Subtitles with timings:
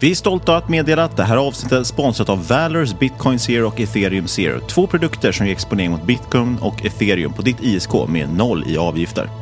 [0.00, 3.66] Vi är stolta att meddela att det här avsnittet är sponsrat av Valors, Bitcoin Zero
[3.66, 4.60] och Ethereum Zero.
[4.60, 8.78] Två produkter som ger exponering mot Bitcoin och Ethereum på ditt ISK med noll i
[8.78, 9.41] avgifter.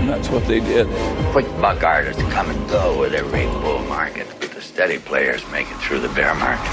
[0.00, 0.86] And that's what they did.
[1.32, 5.78] Quick buck artists come and go with every bull market, the steady players make it
[5.88, 6.72] through the bear market.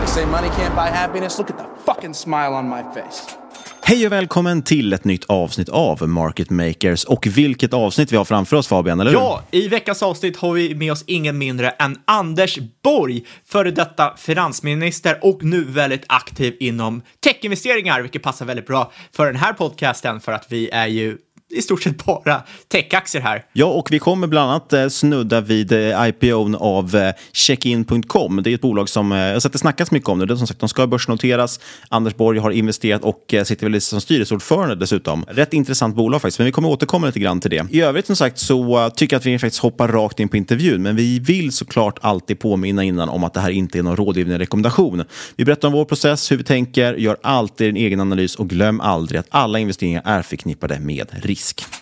[0.00, 1.38] They say money can't buy happiness.
[1.38, 3.36] Look at the fucking smile on my face.
[3.84, 7.04] Hej och välkommen till ett nytt avsnitt av Market Makers.
[7.04, 9.18] Och vilket avsnitt vi har framför oss Fabian, eller hur?
[9.18, 14.16] Ja, i veckans avsnitt har vi med oss ingen mindre än Anders Borg, före detta
[14.16, 20.20] finansminister och nu väldigt aktiv inom techinvesteringar, vilket passar väldigt bra för den här podcasten
[20.20, 21.18] för att vi är ju
[21.52, 23.44] i stort sett bara techaktier här.
[23.52, 28.42] Ja, och vi kommer bland annat eh, snudda vid eh, IPOn av eh, Checkin.com.
[28.42, 30.26] Det är ett bolag som jag har sett det snackas mycket om nu.
[30.26, 31.60] Det är som sagt, de ska börsnoteras.
[31.88, 35.24] Anders Borg har investerat och sitter väl som styrelseordförande dessutom.
[35.28, 37.66] Rätt intressant bolag faktiskt, men vi kommer återkomma lite grann till det.
[37.70, 40.82] I övrigt som sagt så tycker jag att vi faktiskt hoppar rakt in på intervjun,
[40.82, 44.38] men vi vill såklart alltid påminna innan om att det här inte är någon rådgivning
[44.38, 45.04] rekommendation.
[45.36, 48.80] Vi berättar om vår process, hur vi tänker, gör alltid en egen analys och glöm
[48.80, 51.81] aldrig att alla investeringar är förknippade med risk frisk.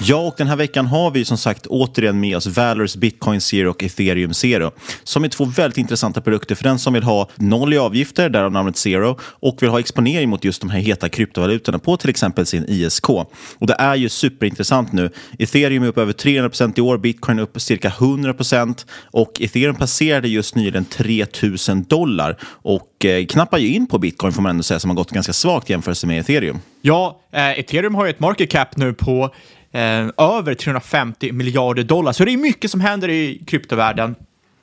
[0.00, 3.70] Ja, och den här veckan har vi som sagt återigen med oss Valors Bitcoin Zero
[3.70, 4.70] och Ethereum Zero
[5.04, 8.52] som är två väldigt intressanta produkter för den som vill ha noll i avgifter, därav
[8.52, 12.46] namnet Zero, och vill ha exponering mot just de här heta kryptovalutorna på till exempel
[12.46, 13.08] sin ISK.
[13.08, 15.10] Och det är ju superintressant nu.
[15.38, 20.54] Ethereum är upp över 300% i år, Bitcoin upp cirka 100% och Ethereum passerade just
[20.54, 24.90] nyligen 3000 dollar och eh, knappar ju in på Bitcoin får man ändå säga som
[24.90, 26.58] har gått ganska svagt jämfört med Ethereum.
[26.82, 29.30] Ja, eh, Ethereum har ju ett market cap nu på
[29.76, 32.12] Eh, över 350 miljarder dollar.
[32.12, 34.14] Så det är mycket som händer i kryptovärlden.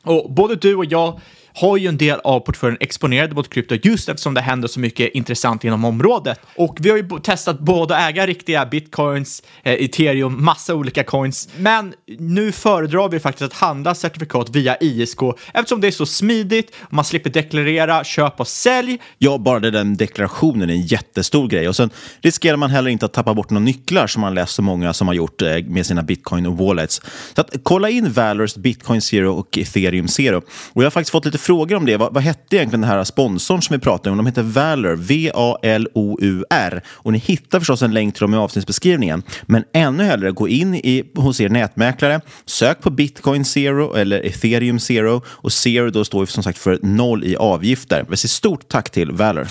[0.03, 1.19] Och både du och jag
[1.53, 5.11] har ju en del av portföljen exponerade mot krypto just eftersom det händer så mycket
[5.13, 6.39] intressant inom området.
[6.55, 11.49] Och vi har ju testat både att äga riktiga bitcoins, eh, ethereum, massa olika coins,
[11.57, 15.19] men nu föredrar vi faktiskt att handla certifikat via ISK
[15.53, 18.99] eftersom det är så smidigt, man slipper deklarera, köp och sälj.
[19.17, 21.67] Ja, bara den deklarationen är en jättestor grej.
[21.67, 21.89] Och sen
[22.21, 25.07] riskerar man heller inte att tappa bort några nycklar som man läst så många som
[25.07, 27.01] har gjort eh, med sina bitcoin och wallets.
[27.35, 30.41] Så att, kolla in Valors Bitcoin Zero och Ethereum Zero.
[30.73, 31.97] Och jag har faktiskt fått lite frågor om det.
[31.97, 34.17] Vad, vad hette egentligen den här sponsorn som vi pratade om?
[34.17, 36.81] De heter Valor, V-A-L-O-U-R.
[36.87, 39.23] Och ni hittar förstås en länk till dem i avsnittsbeskrivningen.
[39.45, 44.79] Men ännu hellre, gå in i, hos er nätmäklare, sök på Bitcoin Zero eller Ethereum
[44.79, 48.05] Zero och Zero då står som sagt för noll i avgifter.
[48.09, 49.47] Vi säger stort tack till Valor.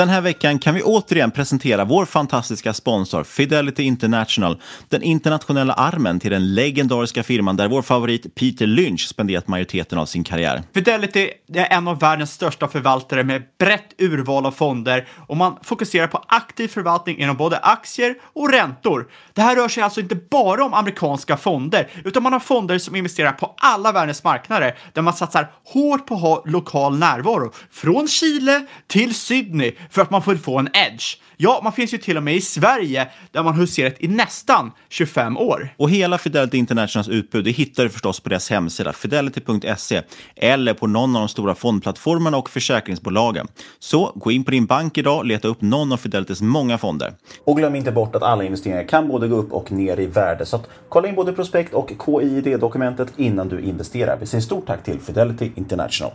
[0.00, 6.20] Den här veckan kan vi återigen presentera vår fantastiska sponsor Fidelity International, den internationella armen
[6.20, 10.62] till den legendariska firman där vår favorit Peter Lynch spenderat majoriteten av sin karriär.
[10.74, 16.06] Fidelity är en av världens största förvaltare med brett urval av fonder och man fokuserar
[16.06, 19.06] på aktiv förvaltning inom både aktier och räntor.
[19.34, 22.96] Det här rör sig alltså inte bara om amerikanska fonder, utan man har fonder som
[22.96, 28.08] investerar på alla världens marknader där man satsar hårt på att ha lokal närvaro, från
[28.08, 31.16] Chile till Sydney för att man får få en edge.
[31.36, 35.36] Ja, man finns ju till och med i Sverige där man huserat i nästan 25
[35.36, 35.74] år.
[35.76, 40.02] Och hela Fidelity Internationals utbud det hittar du förstås på deras hemsida fidelity.se
[40.36, 43.46] eller på någon av de stora fondplattformarna och försäkringsbolagen.
[43.78, 47.12] Så gå in på din bank idag och leta upp någon av Fidelitys många fonder.
[47.44, 50.46] Och glöm inte bort att alla investeringar kan både gå upp och ner i värde.
[50.46, 54.16] Så kolla in både prospekt och KID-dokumentet innan du investerar.
[54.20, 56.12] Vi säger stort tack till Fidelity International.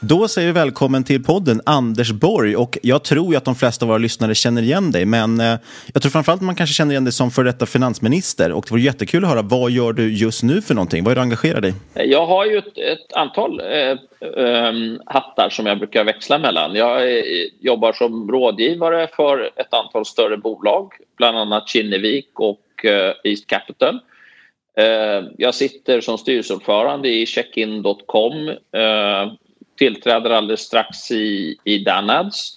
[0.00, 3.84] Då säger vi välkommen till podden Anders Borg och jag tror ju att de flesta
[3.84, 5.54] av våra lyssnare känner igen dig men eh,
[5.92, 8.82] jag tror framförallt man kanske känner igen dig som före detta finansminister och det vore
[8.82, 11.04] jättekul att höra vad gör du just nu för någonting?
[11.04, 11.74] Vad är du engagerad i?
[11.94, 13.66] Jag har ju ett, ett antal eh,
[14.46, 14.72] eh,
[15.06, 16.74] hattar som jag brukar växla mellan.
[16.74, 17.24] Jag eh,
[17.60, 24.00] jobbar som rådgivare för ett antal större bolag, bland annat Kinnevik och eh, East Capital.
[24.78, 28.50] Eh, jag sitter som styrelseordförande i checkin.com
[29.76, 32.54] tillträder alldeles strax i, i Danads.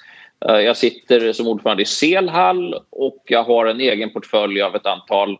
[0.49, 4.85] Eh, jag sitter som ordförande i Selhall och jag har en egen portfölj av ett
[4.85, 5.37] antal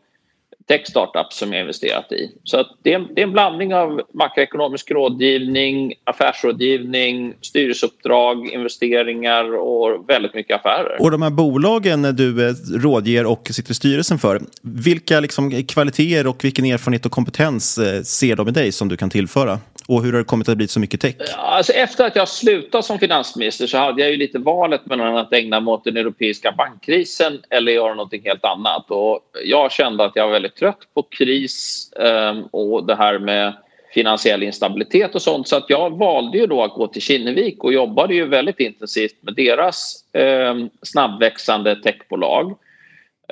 [0.70, 2.32] tech-startups som jag investerat i.
[2.44, 10.34] Så det är, det, är, en blandning av makroekonomisk rådgivning, affärsrådgivning, styrelseuppdrag, investeringar och väldigt
[10.34, 11.02] mycket affärer.
[11.02, 12.54] Och de här bolagen du eh,
[12.84, 18.02] rådger och sitter i styrelsen för, vilka liksom kvaliteter och vilken erfarenhet och kompetens eh,
[18.02, 19.60] ser de i dig som du kan tillföra?
[19.90, 21.16] Och hur har det kommit att bli så mycket tech?
[21.38, 25.34] Alltså efter att jag slutade som finansminister så hade jag ju lite valet mellan att
[25.34, 28.92] ägna mig åt den europeiska bankkrisen eller göra någonting helt annat.
[28.92, 33.54] Och jag kände att jag var väldigt trött på kris ehm, och det här med
[33.94, 35.48] finansiell instabilitet och sånt.
[35.48, 39.16] Så att jag valde ju då att gå till Kinnevik och jobbade ju väldigt intensivt
[39.22, 42.58] med deras eh, snabbväxande techbolag.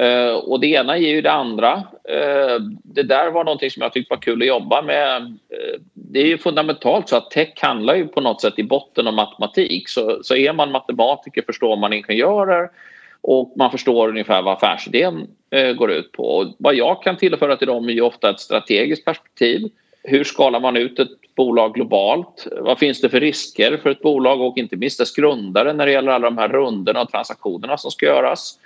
[0.01, 1.73] Uh, och det ena ger ju det andra.
[2.11, 5.21] Uh, det där var någonting som jag tyckte var kul att jobba med.
[5.21, 9.07] Uh, det är ju fundamentalt så att tech handlar ju på något sätt i botten
[9.07, 9.89] om matematik.
[9.89, 12.69] Så, så är man matematiker förstår man ingenjörer
[13.21, 15.27] och man förstår ungefär vad affärsidén
[15.77, 16.23] går ut på.
[16.23, 19.69] Och vad jag kan tillföra till dem är ju ofta ett strategiskt perspektiv.
[20.03, 22.47] Hur skalar man ut ett bolag globalt?
[22.51, 25.91] Vad finns det för risker för ett bolag och inte minst dess grundare när det
[25.91, 28.59] gäller alla de här rundorna och transaktionerna som ska göras?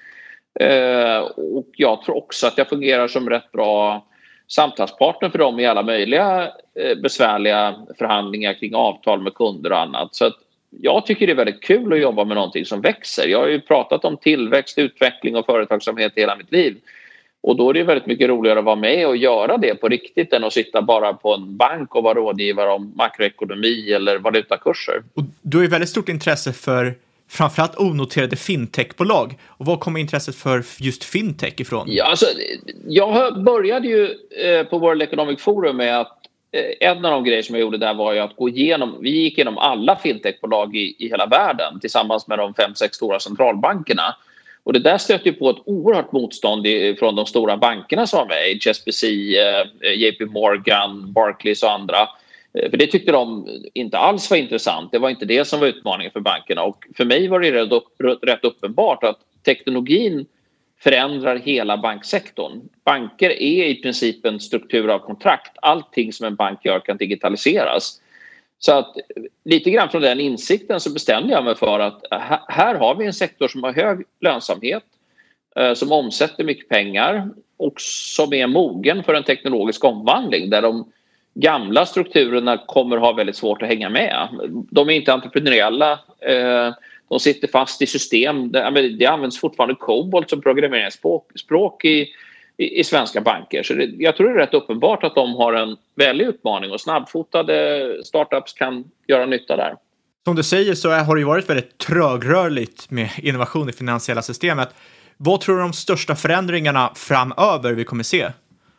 [0.60, 4.06] Eh, och jag tror också att jag fungerar som rätt bra
[4.48, 10.16] samtalspartner för dem i alla möjliga eh, besvärliga förhandlingar kring avtal med kunder och annat.
[10.16, 10.32] Så
[10.82, 13.28] jag tycker det är väldigt kul att jobba med någonting som växer.
[13.28, 16.78] Jag har ju pratat om tillväxt, utveckling och företagsamhet hela mitt liv.
[17.44, 20.34] Och då är det väldigt mycket roligare att vara med och göra det på riktigt
[20.34, 25.04] än att sitta bara på en bank och vara rådgivare om makroekonomi eller valutakurser.
[25.14, 26.96] Och du har ju väldigt stort intresse för
[27.32, 29.38] framförallt onoterade fintechbolag.
[29.48, 31.86] Och var kommer intresset för just fintech ifrån?
[31.90, 32.26] Ja, alltså,
[32.88, 34.04] jag började ju
[34.46, 36.18] eh, på World Economic Forum med att
[36.52, 39.10] eh, en av de grejer som jag gjorde där var ju att gå igenom, vi
[39.10, 44.16] gick igenom alla fintechbolag i, i hela världen tillsammans med de fem, sex stora centralbankerna.
[44.64, 46.66] Och det där stötte ju på ett oerhört motstånd
[47.00, 52.08] från de stora bankerna som var med, HSBC, eh, eh JP Morgan, Barclays och andra.
[52.54, 54.92] Eh, för det tyckte de inte alls var intressant.
[54.92, 56.64] Det var inte det som var utmaningen för bankerna.
[56.64, 60.26] Och för mig var det rätt uppenbart att teknologin
[60.80, 62.62] förändrar hela banksektorn.
[62.86, 65.52] Banker är i princip en struktur av kontrakt.
[65.62, 68.02] Allting som en bank gör kan digitaliseras.
[68.60, 68.96] Så att
[69.46, 72.06] lite grann från den insikten så bestämde jag mig för att
[72.48, 74.84] här har vi en sektor som har hög lönsamhet,
[75.56, 80.92] eh, som omsätter mycket pengar och som är mogen för en teknologisk omvandling där de
[81.34, 84.28] gamla strukturerna kommer ha väldigt svårt att hänga med.
[84.70, 85.92] De är inte entreprenöriella.
[86.20, 86.74] Eh,
[87.10, 88.52] de sitter fast i system.
[88.52, 92.08] Det används fortfarande COBOL som programmeringsspråk i,
[92.58, 93.64] i, svenska banker.
[93.64, 96.82] Så det, jag tror det är rätt uppenbart att de har en väldig utmaning och
[96.82, 99.76] snabbfotade startups kan göra nytta där.
[100.24, 104.70] Som du säger så har det varit väldigt trögrörligt med innovation i finansiella systemet.
[105.18, 108.28] Vad tror du de största förändringarna framöver vi kommer se?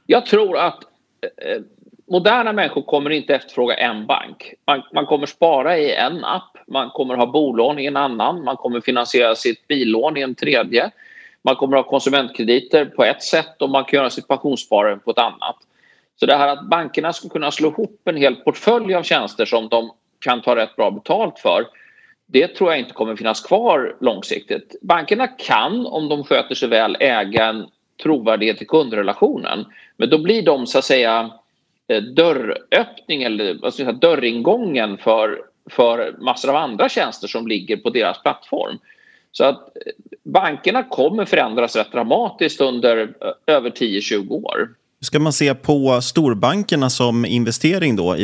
[0.06, 0.78] Jag tror att
[1.22, 1.62] eh,
[2.12, 4.54] moderna människor kommer inte efterfråga en bank.
[4.66, 8.56] Man, man, kommer spara i en app, man kommer ha bolån i en annan, man
[8.56, 10.90] kommer finansiera sitt billån i en tredje.
[11.42, 15.18] Man kommer ha konsumentkrediter på ett sätt och man kan göra sitt pensionssparande på ett
[15.18, 15.56] annat.
[16.20, 19.68] Så det här att bankerna ska kunna slå ihop en hel portfölj av tjänster som
[19.68, 21.66] de kan ta rätt bra betalt för
[22.26, 24.76] det tror jag inte kommer finnas kvar långsiktigt.
[24.82, 27.66] Bankerna kan, om de sköter sig väl, äga en
[28.02, 29.64] trovärdighet i kundrelationen.
[29.96, 31.30] Men då blir de så att säga
[32.00, 38.78] dörröppning eller säga, dörringången för, för massor av andra tjänster som ligger på deras plattform.
[39.32, 39.92] Så att eh,
[40.24, 44.68] bankerna kommer förändras rätt dramatiskt under eh, över 10-20 år.
[45.00, 48.16] Ska man se på storbankerna som investering då?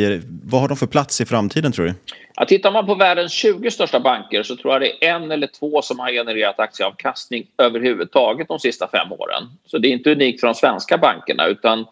[0.43, 1.93] Vad har de för plats i framtiden tror du?
[2.35, 5.47] Ja, tittar man på världens 20 största banker så tror jag det är en eller
[5.47, 9.43] två som har genererat aktieavkastning överhuvudtaget de sista fem åren.
[9.65, 11.85] Så det är inte unikt för de svenska bankerna utan eh,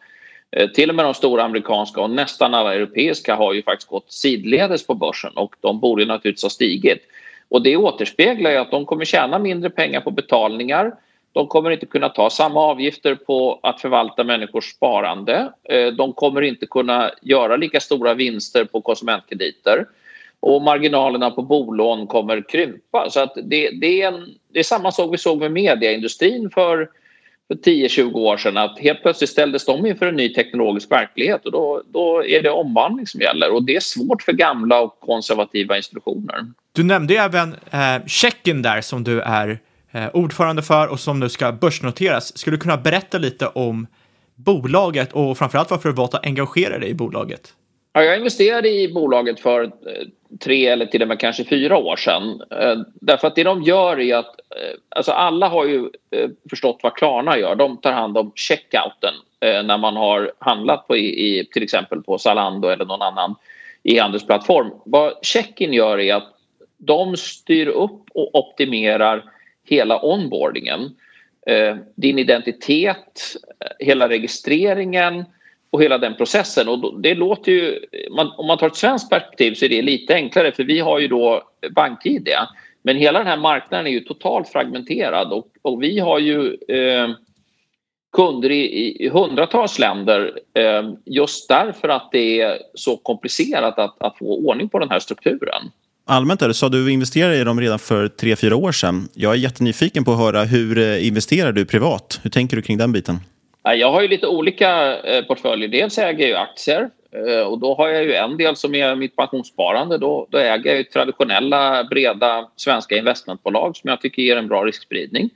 [0.52, 4.12] Eh, till och med de stora amerikanska och nästan alla europeiska har ju faktiskt gått
[4.12, 7.02] sidledes på börsen och de borde naturligtvis ha stigit.
[7.50, 10.92] Och det återspeglar ju att de kommer tjäna mindre pengar på betalningar
[11.38, 15.54] de kommer inte kunna ta samma avgifter på att förvalta människors sparande.
[15.70, 19.86] Eh, de kommer inte kunna göra lika stora vinster på konsumentkrediter
[20.40, 23.10] och marginalerna på bolån kommer krympa.
[23.10, 26.90] Så att det, det, är en, det är samma sak vi såg med mediaindustrin för,
[27.48, 28.58] för 10-20 år sedan.
[28.58, 32.50] Att helt plötsligt ställdes de inför en ny teknologisk verklighet och då, då är det
[32.50, 33.54] omvandling som gäller.
[33.54, 36.46] Och det är svårt för gamla och konservativa institutioner.
[36.72, 39.60] Du nämnde ju även eh, Tjeckien där som du är
[39.92, 42.38] Eh, ordförande för och som nu ska börsnoteras.
[42.38, 43.88] Skulle du kunna berätta lite om
[44.36, 47.54] bolaget och framförallt varför du valt att engagera dig i bolaget?
[47.98, 50.08] Ja, jag investerade i bolaget för eh,
[50.40, 52.42] tre eller till och med kanske fyra år sedan.
[52.52, 55.90] Eh, därför att det de gör är att, eh, alltså alla har ju
[56.50, 57.56] förstått vad Klarna gör.
[57.56, 62.68] De tar hand om checkouten när man har handlat på i, till exempel på Zalando
[62.68, 63.36] eller någon annan
[63.84, 64.72] e-handelsplattform.
[64.86, 66.34] Vad Checkin gör är att
[66.78, 69.24] de styr upp och optimerar
[69.64, 70.96] hela onboardingen.
[71.96, 73.22] Din identitet,
[73.80, 75.26] hela registreringen
[75.70, 76.68] och hela den processen.
[76.70, 77.80] Och det låter ju,
[78.38, 81.08] om man tar ett svenskt perspektiv så är det lite enklare för vi har ju
[81.08, 81.44] då
[81.76, 82.30] BankID.
[82.84, 87.10] Men hela den här marknaden är ju totalt fragmenterad och, och vi har ju eh,
[88.14, 94.18] kunder i, i hundratals länder eh, just därför att det är så komplicerat att, att
[94.18, 95.72] få ordning på den här strukturen.
[96.06, 99.10] Allmänt är det så du investerade i dem redan för tre fyra år sedan.
[99.14, 102.20] Jag är jättenyfiken på att höra hur eh, investerar du privat?
[102.24, 103.20] Hur tänker du kring den biten?
[103.76, 105.68] Jag har ju lite olika eh, portföljer.
[105.68, 109.16] Dels äger jag aktier eh, och då har jag ju en del som är mitt
[109.16, 109.98] pensionssparande.
[109.98, 114.66] Då, då äger jag ju traditionella breda svenska investmentbolag som jag tycker ger en bra
[114.66, 115.30] riskspridning.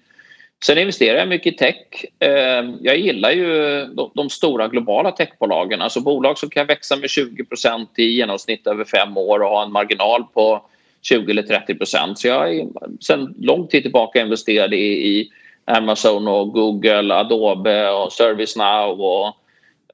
[0.66, 2.06] Sen investerar jag mycket i tech.
[2.20, 3.86] Eh, jag gillar ju
[4.16, 9.18] de stora globala techbolagen, alltså bolag som kan växa med 20% i genomsnitt över fem
[9.18, 10.66] år och ha en marginal på
[11.02, 12.68] 20 eller 30% Så jag är
[13.00, 15.32] sedan lång tid tillbaka investerad i,
[15.72, 19.28] Amazon och Google, Adobe och ServiceNow och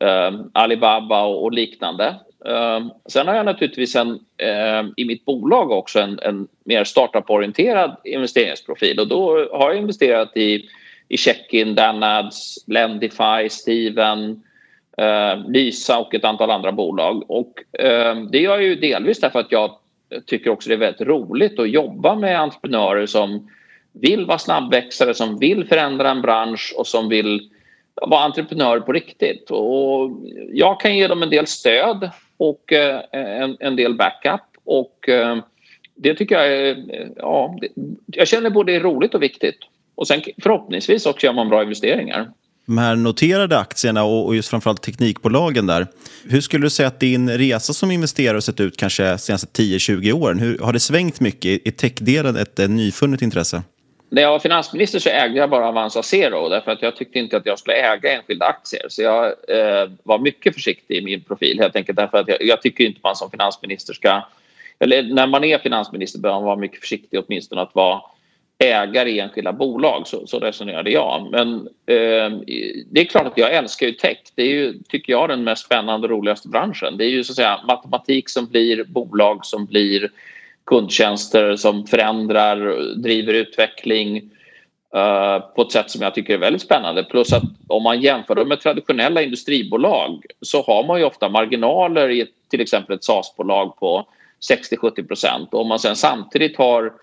[0.07, 2.15] eh, Alibaba och, liknande.
[2.46, 7.96] Eh, sen har jag naturligtvis en, eh, i mitt bolag också en, en mer startup-orienterad
[8.03, 10.69] investeringsprofil och då har jag investerat i,
[11.07, 14.43] i Checkin, Danads, Lendify, Steven,
[15.48, 17.31] Lysa och ett antal andra bolag.
[17.31, 17.53] Och,
[18.31, 19.72] det gör jag ju delvis därför att jag
[20.25, 23.50] tycker också det är väldigt roligt att jobba med entreprenörer som
[24.01, 27.50] vill vara snabbväxare, som vill förändra en bransch och som vill
[28.01, 29.51] vara entreprenörer på riktigt.
[29.51, 30.12] Och
[30.54, 34.42] jag kan ge dem en del stöd och eh, en, en del backup.
[34.63, 35.38] Och eh,
[35.96, 36.77] det tycker jag är...
[37.16, 37.68] Ja, det,
[38.06, 39.58] jag känner både är roligt och viktigt.
[39.96, 42.30] Och sen förhoppningsvis också gör man bra investeringar.
[42.66, 45.88] De här noterade aktierna och just framförallt teknikbolagen där.
[46.30, 49.62] Hur skulle du säga att din resa som investerare har sett ut kanske de senaste
[49.62, 50.39] 10-20 åren?
[50.39, 51.68] Hur, har det svängt mycket?
[51.68, 53.63] Är techdelen ett, ett nyfunnet intresse?
[54.10, 57.38] När jag var finansminister så ägde jag bara Avanza Zero därför att jag tyckte inte
[57.38, 58.86] att jag skulle äga enskilda aktier.
[58.90, 62.62] Så jag eh, var mycket försiktig i min profil helt enkelt därför att jag, jag
[62.62, 64.22] tycker inte man som finansminister ska
[64.80, 68.02] eller när man är finansminister bör man vara mycket försiktig åtminstone att vara
[68.60, 70.08] ägare i enskilda bolag.
[70.08, 71.28] Så, så resonerade jag.
[71.32, 72.40] Men eh,
[72.92, 74.18] det är klart att jag älskar ju tech.
[74.36, 76.98] Det är ju, tycker jag, den mest spännande och roligaste branschen.
[76.98, 80.12] Det är ju så att säga matematik som blir bolag som blir
[80.67, 82.57] kundtjänster som förändrar,
[82.95, 84.17] driver utveckling
[84.95, 87.03] eh, på ett sätt som jag tycker är väldigt spännande.
[87.03, 92.09] Plus att om man jämför dem med traditionella industribolag så har man ju ofta marginaler
[92.09, 94.07] i till exempel ett SAS-bolag på
[94.50, 95.53] 60-70 procent.
[95.53, 96.93] Om man sen samtidigt har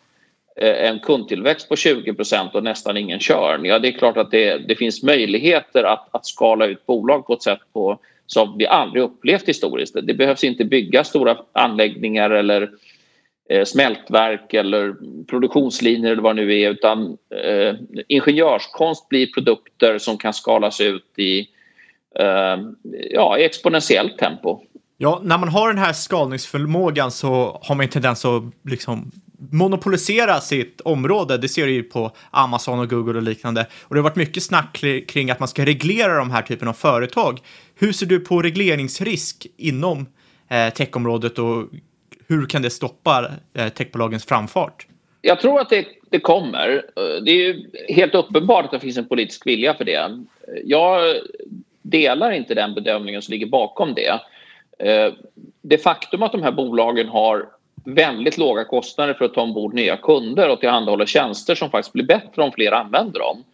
[0.57, 3.65] eh, en kundtillväxt på 20 procent och nästan ingen körn.
[3.65, 7.33] Ja, det är klart att det, det finns möjligheter att, att skala ut bolag på
[7.33, 9.97] ett sätt på, som vi aldrig upplevt historiskt.
[10.03, 12.69] Det behövs inte bygga stora anläggningar eller eh,
[13.51, 14.95] Eh, smältverk eller
[15.27, 17.75] produktionslinjer eller vad det nu är utan eh,
[18.09, 21.39] ingenjörskonst blir produkter som kan skalas ut i,
[22.19, 22.57] eh,
[23.11, 24.61] ja, i exponentiellt tempo.
[24.97, 29.11] Ja, när man har den här skalningsförmågan så har man en tendens att liksom
[29.53, 31.39] monopolisera sitt område.
[31.39, 33.67] Det ser du ju på Amazon och Google och liknande.
[33.83, 36.73] Och det har varit mycket snack kring att man ska reglera de här typen av
[36.73, 37.41] företag.
[37.75, 40.07] Hur ser du på regleringsrisk inom
[40.49, 41.69] eh, techområdet och
[42.29, 44.87] hur kan det stoppa eh, techbolagens framfart?
[45.21, 46.85] Jag tror att det, det kommer.
[46.97, 49.95] Eh, det är ju helt uppenbart att det finns en politisk vilja för det.
[49.95, 50.11] Eh,
[50.65, 51.17] jag
[51.83, 54.21] delar inte den bedömningen som ligger bakom det.
[55.63, 57.49] Det faktum att de här bolagen har
[57.85, 62.05] väldigt låga kostnader för att ta ombord nya kunder och tillhandahålla tjänster som faktiskt blir
[62.05, 63.45] bättre om fler använder dem.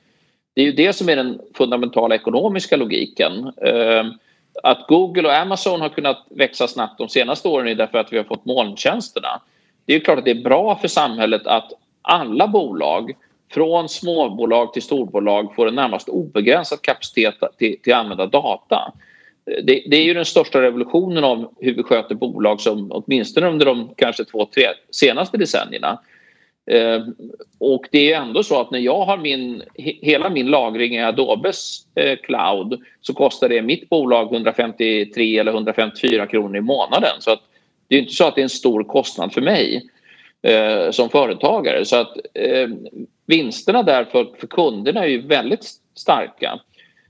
[0.55, 3.53] Det är ju det som är den fundamentala ekonomiska logiken.
[4.63, 8.17] Att Google och Amazon har kunnat växa snabbt de senaste åren är därför att vi
[8.17, 9.41] har fått molntjänsterna.
[9.87, 13.13] Det är klart att det är bra för samhället att alla bolag
[13.53, 18.93] från småbolag till storbolag får en närmast obegränsad kapacitet till, till att använda data
[19.45, 23.67] det, det, är ju den största revolutionen av hur vi sköter bolag som åtminstone under
[23.67, 26.01] de kanske två, tre senaste decennierna.
[26.71, 27.03] Eh,
[27.59, 31.87] och det är ändå så att när jag har min, hela min lagring i Adobes
[31.95, 37.11] eh, cloud så kostar det mitt bolag 153 eller 154 kronor i månaden.
[37.19, 37.41] Så att
[37.89, 39.91] det är inte så att det är en stor kostnad för mig
[40.43, 41.85] eh, som företagare.
[41.85, 42.69] Så att eh,
[43.27, 46.61] vinsterna där för, för kunderna är ju väldigt starka.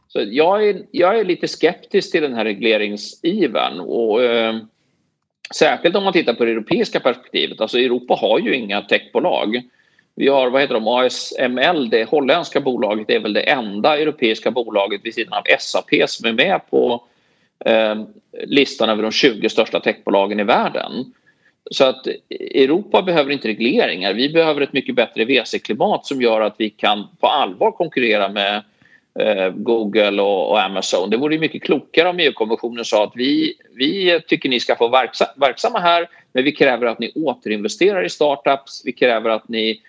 [0.09, 3.81] Så jag är, jag är lite skeptisk till den här regleringsivern.
[3.81, 4.57] Och, eh,
[5.54, 7.61] särskilt om man tittar på det europeiska perspektivet.
[7.61, 9.62] Alltså Europa har ju inga techbolag.
[10.14, 14.50] Vi har vad heter de, ASML, det holländska bolaget, det är väl det enda europeiska
[14.50, 17.04] bolaget vid sidan av SAP som är med på
[17.65, 17.95] eh,
[18.47, 20.93] listan över de 20 största techbolagen i världen.
[21.71, 24.15] Så att Europa behöver inte regleringar.
[24.15, 28.56] Vi behöver ett mycket bättre VC-klimat som gör att vi kan på allvar konkurrera med
[28.56, 28.63] Eh,
[29.21, 31.11] Eh, Google och, Amazon.
[31.11, 35.26] Det vore mycket klokare om EU-kommissionen sa att vi, vi tycker ni ska få verksa,
[35.37, 38.83] verksamma här men vi kräver att ni återinvesterar i startups.
[38.85, 39.80] Vi kräver att ni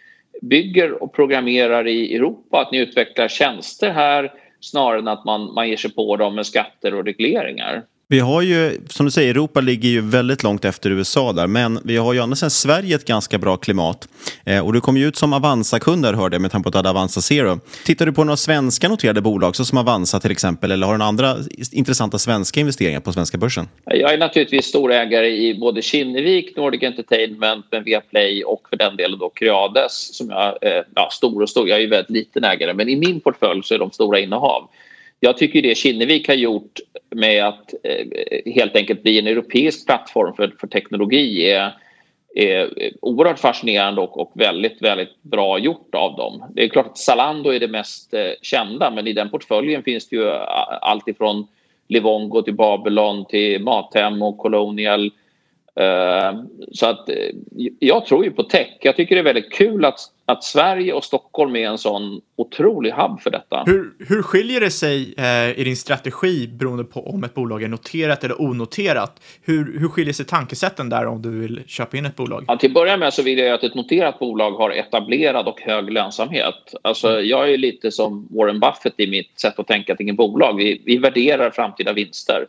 [0.42, 5.70] bygger och programmerar i Europa, att ni utvecklar tjänster här snarare än att man, man
[5.70, 7.84] ger sig på dem med skatter och regleringar.
[8.12, 11.80] Vi har ju, som du säger, Europa ligger ju väldigt långt efter USA där, men
[11.84, 14.08] vi har ju annars än Sverige ett ganska bra klimat.
[14.46, 16.78] Eh, och du kom ju ut som Avanza-kund hörde jag med tanke på att du
[16.78, 17.60] hade Avanza Zero.
[17.86, 20.98] Tittar du på några svenska noterade bolag, så som Avanza till exempel, eller har du
[20.98, 21.36] några andra
[21.72, 23.68] intressanta svenska investeringar på svenska börsen?
[23.86, 29.20] Jag är naturligtvis storägare i både Kinnevik, Nordic Entertainment, men Viaplay och för den delen
[29.20, 32.74] då Creades som jag, eh, ja, stor och stor, jag är ju väldigt liten ägare,
[32.74, 34.70] men i min portfölj så är de stora innehav.
[35.24, 36.80] Jag tycker det Kinnevik har gjort
[37.10, 41.76] med att eh, helt enkelt bli en europeisk plattform för, för teknologi är,
[42.36, 42.70] är
[43.02, 46.44] oerhört fascinerande och, och, väldigt, väldigt bra gjort av dem.
[46.56, 50.10] Det är klart att Zalando är det mest eh, kända men i den portföljen finns
[50.10, 50.30] det ju
[50.82, 51.48] allt ifrån
[51.88, 55.12] Livongo till Babylon till Mathem och Colonial Eh,
[56.72, 57.16] så att eh,
[57.80, 58.78] jag tror ju på tech.
[58.82, 62.92] Jag tycker det är väldigt kul att, att Sverige och Stockholm är en sån otrolig
[62.92, 63.64] hubb för detta.
[63.66, 67.68] Hur, hur skiljer det sig eh, i din strategi beroende på om ett bolag är
[67.68, 69.22] noterat eller onoterat?
[69.42, 72.46] Hur, hur skiljer sig tankesätten där om du vill köpa in ett bolag?
[72.48, 75.62] Ja, till att börja med så vill jag att ett noterat bolag har etablerad och
[75.62, 76.74] hög lönsamhet.
[76.82, 77.28] Alltså, mm.
[77.28, 80.58] jag är lite som Warren Buffett i mitt sätt att tänka kring bolag.
[80.58, 82.48] Vi, vi värderar framtida vinster.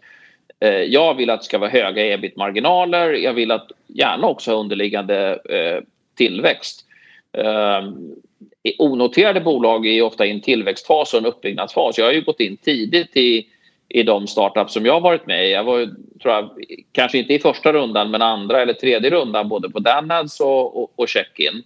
[0.62, 3.12] Eh, jag vill att det ska vara höga ebit-marginaler.
[3.12, 5.84] Jag vill att gärna också ha underliggande eh,
[6.16, 6.84] tillväxt.
[7.32, 7.88] Eh,
[8.78, 11.98] onoterade bolag är ofta i en tillväxtfas och en uppbyggnadsfas.
[11.98, 13.46] Jag har ju gått in tidigt i,
[13.88, 15.52] i de startups som jag har varit med i.
[15.52, 15.86] Jag var,
[16.22, 16.50] tror jag,
[16.92, 20.92] kanske inte i första rundan, men andra eller tredje rundan både på Danads och, och,
[20.96, 21.62] och Checkin.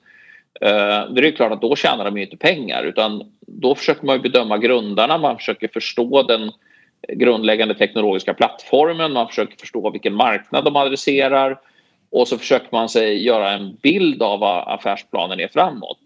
[0.65, 4.23] Uh, det är klart att då tjänar de ju inte pengar utan då försöker man
[4.23, 6.51] bedöma grundarna, man försöker förstå den
[7.09, 11.59] grundläggande teknologiska plattformen, man försöker förstå vilken marknad de adresserar
[12.11, 15.99] och så försöker man sig göra en bild av vad affärsplanen är framåt.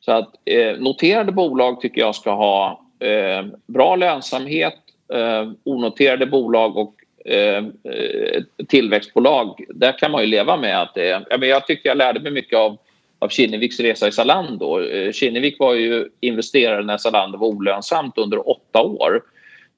[0.00, 4.78] Så att eh, noterade bolag tycker jag ska ha eh, bra lönsamhet,
[5.14, 6.94] eh, onoterade bolag och
[7.32, 11.44] eh, eh tillväxtbolag, där kan man ju leva med att det är...
[11.44, 12.76] jag tycker jag lärde mig mycket av,
[13.18, 14.80] av Kinneviks resa i Zalando.
[14.80, 19.22] Eh, Kinnevik var ju investerare när Zalando var olönsamt under åtta år.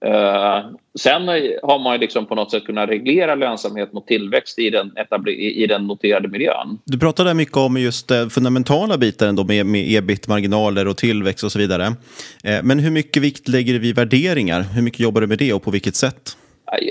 [0.07, 1.29] Uh, sen
[1.63, 4.93] har man ju liksom på något sätt kunnat reglera lönsamhet mot tillväxt i den,
[5.37, 6.79] i den noterade miljön.
[6.85, 11.53] Du pratade mycket om just uh, fundamentala bitar ändå med, med ebit-marginaler och tillväxt och
[11.53, 11.87] så vidare.
[11.87, 14.63] Uh, men hur mycket vikt lägger vid värderingar?
[14.63, 16.37] Hur mycket jobbar du med det och på vilket sätt?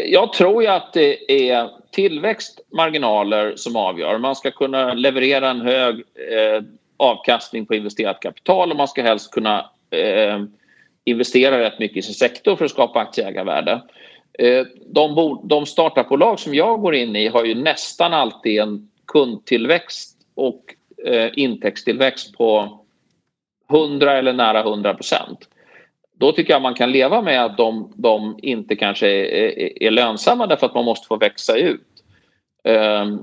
[0.06, 4.18] Jag tror ju att det är tillväxt, marginaler som avgör.
[4.18, 6.64] Man ska kunna leverera en hög eh,
[6.98, 9.70] avkastning på investerat kapital och man ska helst kunna
[11.06, 13.82] investerar rätt mycket i sin sektor för att skapa aktieägarvärde.
[14.40, 20.18] Eh, de, de startupbolag som jag går in i har ju nästan alltid en kundtillväxt
[20.36, 22.80] och eh, intäktstillväxt på
[23.70, 25.50] 100 eller nära 100 procent.
[26.18, 30.48] Då tycker jag man kan leva med att de, de inte kanske är, är, lönsamma
[30.48, 31.82] därför att man måste få växa ut.
[32.64, 33.20] Ehm,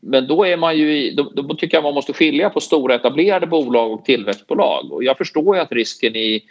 [0.00, 2.94] men då, är man ju i, då, då, tycker jag man måste skilja på stora
[2.94, 4.92] etablerade bolag och tillväxtbolag.
[4.92, 6.42] Och jag förstår ju att risken i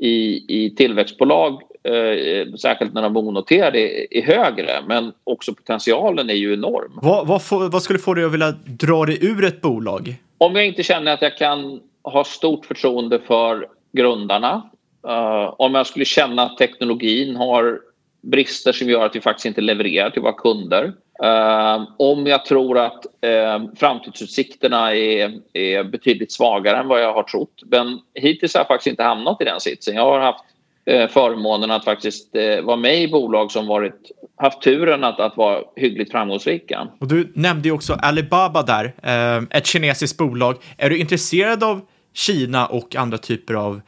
[0.00, 4.82] i, i tillväxtbolag, eh, särskilt när de är onoterade, är, är högre.
[4.86, 6.98] Men också potentialen är ju enorm.
[7.02, 10.14] Vad, vad, får, vad skulle få dig att vilja dra dig ur ett bolag?
[10.38, 14.70] Om jag inte känner att jag kan ha stort förtroende för grundarna.
[15.06, 17.80] Uh, om jag skulle känna att teknologin har
[18.22, 20.92] brister som gör att vi faktiskt inte levererar till våra kunder.
[21.22, 27.22] Ehm, om jag tror att ehm, framtidsutsikterna är, är betydligt svagare än vad jag har
[27.22, 27.62] trott.
[27.66, 29.94] Men hittills har jag faktiskt inte hamnat i den sitsen.
[29.94, 30.44] Jag har haft
[30.84, 35.36] eh, förmånen att faktiskt eh, vara med i bolag som varit, haft turen att, att
[35.36, 36.88] vara hyggligt framgångsrika.
[37.00, 40.56] Och du nämnde ju också Alibaba där, ehm, ett kinesiskt bolag.
[40.78, 41.80] Är du intresserad av
[42.14, 43.80] Kina och andra typer av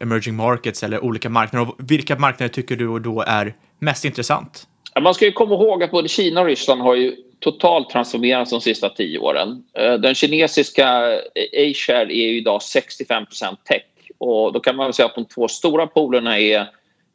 [0.00, 1.68] emerging markets eller olika marknader?
[1.68, 4.66] Och vilka marknader tycker du då är mest intressant?
[5.00, 8.60] Man ska ju komma ihåg att både Kina och Ryssland har ju totalt transformerats de
[8.60, 9.64] sista tio åren.
[9.78, 13.82] Eh, den kinesiska eh, A-share är ju idag 65% tech
[14.18, 16.70] och då kan man väl säga att de två stora polerna är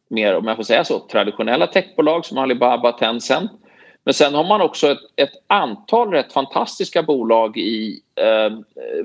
[0.09, 3.51] mer, om jag får säga så, traditionella techbolag som Alibaba, och Tencent.
[4.03, 8.57] Men sen har man också ett, ett antal rätt fantastiska bolag i eh,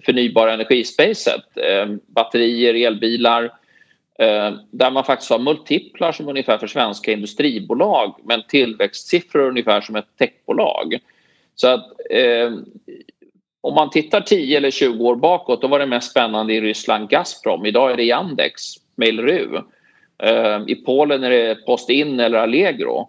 [0.05, 1.43] förnybara energispacet.
[1.57, 3.51] Eh, batterier, elbilar, Eh,
[4.23, 9.97] Eh, där man faktiskt har multiplar som ungefär för svenska industribolag men tillväxtsiffror ungefär som
[9.97, 10.99] ett techbolag.
[11.55, 12.53] Så att eh,
[13.61, 17.09] om man tittar 10 eller 20 år bakåt då var det mest spännande i Ryssland
[17.09, 17.67] Gazprom.
[17.67, 18.63] Idag är det Yandex,
[18.97, 19.57] Mail.ru.
[20.23, 23.09] Eh, I Polen är det Postin eller Allegro.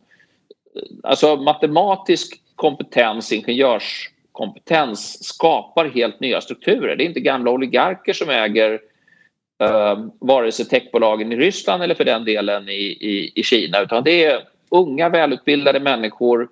[1.03, 6.95] Alltså matematisk kompetens, ingenjörskompetens skapar helt nya strukturer.
[6.95, 8.79] Det är inte gamla oligarker som äger
[9.61, 14.03] eh, vare sig techbolagen i Ryssland eller för den delen i, i, i Kina utan
[14.03, 16.49] det är unga välutbildade människor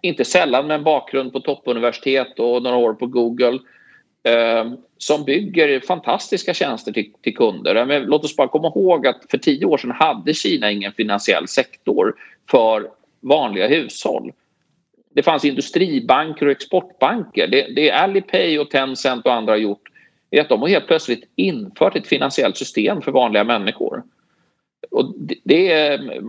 [0.00, 3.58] inte sällan med en bakgrund på toppuniversitet och några år på Google
[4.22, 7.86] eh, som bygger fantastiska tjänster till, till kunder.
[7.86, 11.48] Men låt oss bara komma ihåg att för tio år sedan hade Kina ingen finansiell
[11.48, 12.14] sektor
[12.50, 14.32] för vanliga hushåll.
[15.14, 17.46] Det fanns industribanker och exportbanker.
[17.46, 19.88] Det, det Alipay och Tencent och andra har gjort
[20.30, 24.02] är att de har helt plötsligt infört ett finansiellt system för vanliga människor.
[24.90, 25.14] Och
[25.44, 26.20] det, är,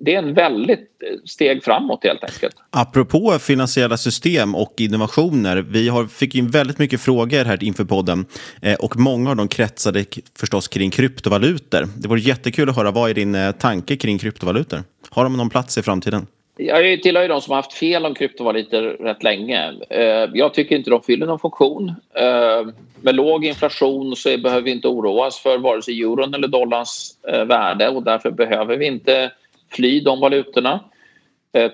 [0.00, 0.88] det är en väldigt
[1.24, 2.56] steg framåt helt enkelt.
[2.70, 5.56] Apropå finansiella system och innovationer.
[5.56, 8.26] Vi har, fick in väldigt mycket frågor här inför podden
[8.62, 10.04] eh, och många av dem kretsade
[10.38, 11.88] förstås kring kryptovalutor.
[11.98, 14.82] Det vore jättekul att höra vad är din eh, tanke kring kryptovalutor?
[15.10, 16.26] Har de någon plats i framtiden?
[16.56, 19.74] Jag tillhör ju de som har haft fel om kryptovalutor rätt länge.
[19.90, 21.92] Eh, jag tycker inte de fyller någon funktion.
[22.14, 22.66] Eh,
[23.00, 27.18] med låg inflation så behöver vi inte oroa oss för vare sig euron eller dollarns
[27.28, 29.30] eh, värde och därför behöver vi inte
[29.70, 30.80] fly de valutorna.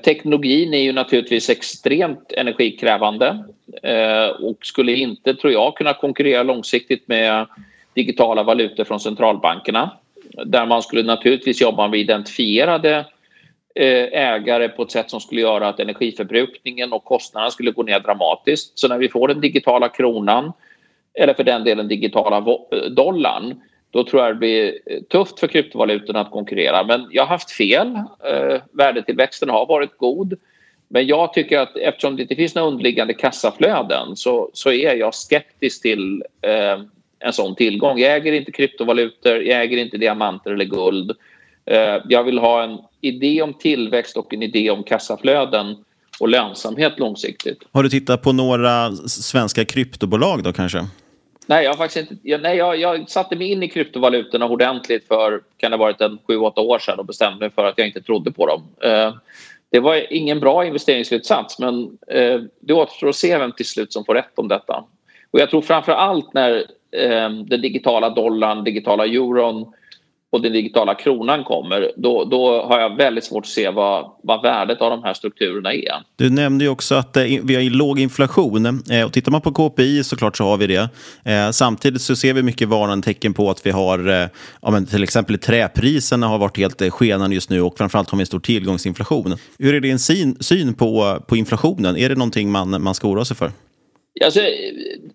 [0.05, 3.45] Teknologin är ju naturligtvis extremt energikrävande
[4.41, 7.47] och skulle inte, tror jag, kunna konkurrera långsiktigt med
[7.95, 9.91] digitala valutor från centralbankerna.
[10.47, 13.05] Där man skulle naturligtvis jobba med identifierade
[13.75, 18.01] Eh, ägare på ett sätt som skulle göra att energiförbrukningen och kostnaderna skulle gå ner
[18.01, 18.79] dramatiskt.
[18.79, 20.53] Så när vi får den digitala kronan
[21.15, 25.47] eller för den delen digitala eh, dollarn då tror jag det blir eh, tufft för
[25.47, 26.85] kryptovalutorna att konkurrera.
[26.85, 27.99] Men jag har haft fel.
[28.73, 30.39] värdetillväxten har varit god.
[30.93, 35.15] Men jag tycker att eftersom det inte finns några underliggande kassaflöden så, så är jag
[35.15, 36.81] skeptisk till eh,
[37.19, 37.99] en sån tillgång.
[37.99, 41.13] Jag äger inte kryptovalutor, jag äger inte diamanter eller guld.
[41.71, 45.77] Eh, jag vill ha en idé om tillväxt och en idé om kassaflöden
[46.21, 47.59] och lönsamhet långsiktigt.
[47.73, 50.87] Har du tittat på några svenska kryptobolag då kanske?
[51.47, 52.29] Nej, jag faktiskt inte...
[52.29, 56.19] Jag, nej, jag, jag satte mig in i kryptovalutorna ordentligt för, kan det varit en
[56.27, 58.63] sju, åtta år sedan och bestämde mig för att jag inte trodde på dem.
[58.83, 59.15] Eh,
[59.71, 64.05] det var ingen bra investeringsslutsats men eh, det återstår att se vem till slut som
[64.05, 64.85] får rätt om detta.
[65.31, 66.57] Och jag tror framför allt när
[66.91, 69.73] eh, den digitala dollarn, digitala euron
[70.33, 74.43] och den digitala kronan kommer, då, då har jag väldigt svårt att se vad, vad
[74.43, 76.03] värdet av de här strukturerna är.
[76.17, 78.67] Du nämnde ju också att eh, vi har låg inflation.
[78.91, 80.89] Eh, och tittar man på KPI såklart så har vi det.
[81.25, 84.29] Eh, samtidigt så ser vi mycket varnande tecken på att vi har,
[84.63, 88.23] ja, men till exempel träpriserna har varit helt skenande just nu och framförallt har vi
[88.23, 89.37] en stor tillgångsinflation.
[89.59, 91.97] Hur är din syn, syn på, på inflationen?
[91.97, 93.51] Är det någonting man, man ska oroa sig för?
[94.25, 94.41] Alltså,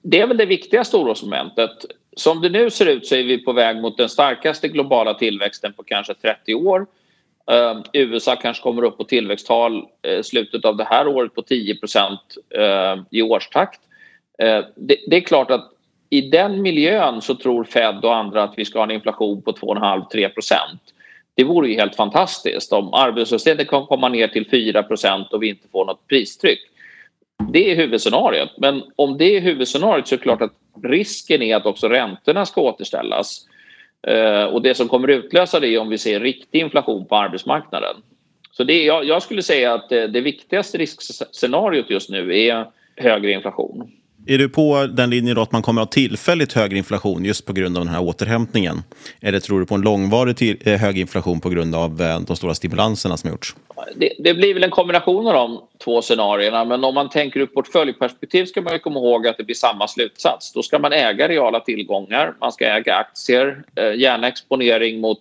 [0.03, 1.71] det är väl det viktigaste orosmomentet.
[2.15, 5.73] Som det nu ser ut så är vi på väg mot den starkaste globala tillväxten
[5.73, 6.85] på kanske 30 år.
[7.51, 9.85] Ehm, USA kanske kommer upp på tillväxttal
[10.19, 13.79] i slutet av det här året på 10 uh, ehm, i årstakt.
[14.39, 15.71] Ehm, det, det, är klart att
[16.09, 19.51] i den miljön så tror Fed och andra att vi ska ha en inflation på
[19.51, 20.31] 2,5-3%
[21.35, 25.67] Det vore ju helt fantastiskt om arbetslösheten kan komma ner till 4% och vi inte
[25.67, 26.59] får något pristryck.
[27.37, 28.49] Det är huvudscenariot.
[28.57, 32.45] Men om det är huvudscenariot så är det klart att risken är att också räntorna
[32.45, 33.45] ska återställas.
[34.07, 37.95] Eh, och det som kommer utlösa det är om vi ser riktig inflation på arbetsmarknaden.
[38.51, 43.31] Så det, jag, jag skulle säga att det, det viktigaste riskscenariot just nu är högre
[43.31, 43.91] inflation.
[44.27, 47.45] Är du på den linjen då att man kommer att ha tillfälligt högre inflation just
[47.45, 48.83] på grund av den här återhämtningen?
[49.21, 52.35] Eller tror du på en långvarig till, eh, hög inflation på grund av eh, de
[52.35, 53.55] stora stimulanserna som gjorts?
[53.95, 57.45] Det, det, blir väl en kombination av de två scenarierna men om man tänker ur
[57.45, 60.53] portföljperspektiv ska man ju komma ihåg att det blir samma slutsats.
[60.53, 65.19] Då ska man äga reala tillgångar, man ska äga aktier, eh, gärna exponering mot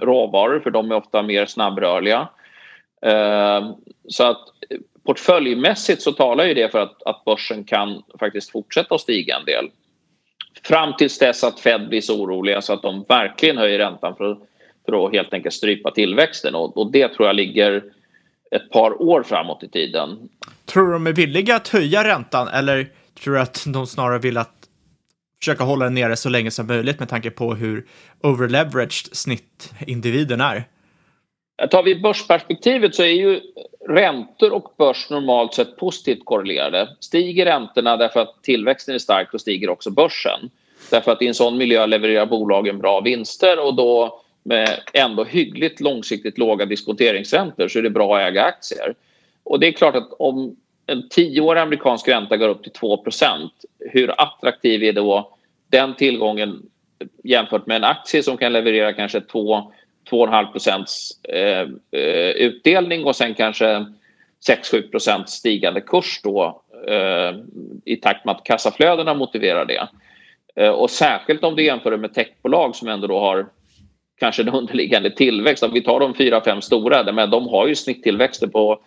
[0.00, 2.28] råvaror för de är ofta mer snabbrörliga.
[4.08, 4.38] Så att
[5.04, 9.44] portföljmässigt så talar ju det för att, att börsen kan faktiskt fortsätta att stiga en
[9.44, 9.70] del.
[10.62, 14.38] Fram tills dess att Fed blir så oroliga så att de verkligen höjer räntan för,
[14.86, 17.84] för att helt enkelt strypa tillväxten och, och det tror jag ligger
[18.50, 20.28] ett par år framåt i tiden.
[20.64, 22.88] Tror du de är villiga att höja räntan eller
[23.22, 24.54] tror du att de snarare vill att
[25.40, 27.86] försöka hålla den nere så länge som möjligt med tanke på hur
[28.22, 30.64] overleveraged snittindividen är?
[31.70, 33.40] Tar vi börsperspektivet så är ju
[33.88, 36.88] räntor och börs normalt sett positivt korrelerade.
[37.00, 40.50] Stiger räntorna därför att tillväxten är stark, då stiger också börsen.
[40.90, 45.80] Därför att i en sån miljö levererar bolagen bra vinster och då med ändå hyggligt
[45.80, 48.94] långsiktigt låga diskonteringsräntor så är det bra att äga aktier.
[49.44, 54.20] Och det är klart att om en tioårig amerikansk ränta går upp till 2% hur
[54.20, 55.36] attraktiv är då
[55.70, 56.62] den tillgången
[57.24, 59.72] jämfört med en aktie som kan leverera kanske 2
[60.10, 61.68] 2,5 procents eh,
[62.00, 63.86] eh, utdelning och sen kanske
[64.48, 67.34] 6-7 procents stigande kurs då eh,
[67.84, 69.88] i takt med att kassaflödena motiverar det.
[70.56, 73.46] Eh, och särskilt om du jämför det med techbolag som ändå då har
[74.18, 75.62] kanske en underliggande tillväxt.
[75.62, 78.80] Om vi tar de fyra, fem stora, men de har ju snitttillväxter på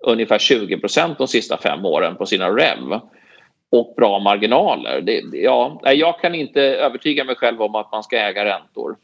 [0.00, 3.00] ungefär 20 procent de sista fem åren på sina REV
[3.70, 5.00] och bra marginaler.
[5.00, 8.96] Det, ja, jag kan inte övertyga mig själv om att man ska äga räntor.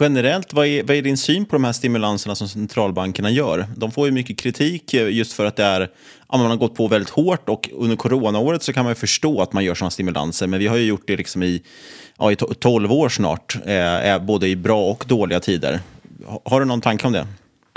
[0.00, 3.66] Generellt, vad är, vad är din syn på de här stimulanserna som centralbankerna gör?
[3.76, 5.80] De får ju mycket kritik eh, just för att det är,
[6.28, 9.42] ja, man har gått på väldigt hårt och under coronaåret så kan man ju förstå
[9.42, 10.46] att man gör sådana stimulanser.
[10.46, 11.62] Men vi har ju gjort det liksom i,
[12.18, 15.80] ja, i 12 år snart, eh, eh, både i bra och dåliga tider.
[16.44, 17.26] Har du någon tanke om det?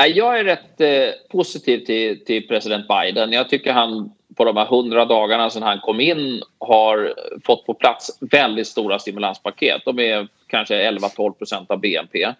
[0.08, 3.32] Jag är rätt eh, positiv till, till president Biden.
[3.32, 7.14] Jag tycker han på de här hundra dagarna sedan han kom in har
[7.46, 9.82] fått på plats väldigt stora stimulanspaket.
[9.86, 12.34] De är kanske 11-12 procent av BNP.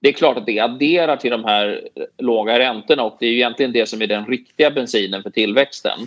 [0.00, 1.88] Det är klart att det adderar till de här
[2.18, 5.98] låga räntorna och det är egentligen det som är den riktiga bensinen för tillväxten.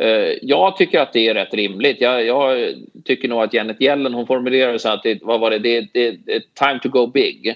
[0.00, 2.00] Eh, jag tycker att det är rätt rimligt.
[2.00, 5.58] Jag, jag tycker nog att Janet Yellen hon formulerade så att det, vad var det,
[5.58, 7.48] det, det, det time to go big.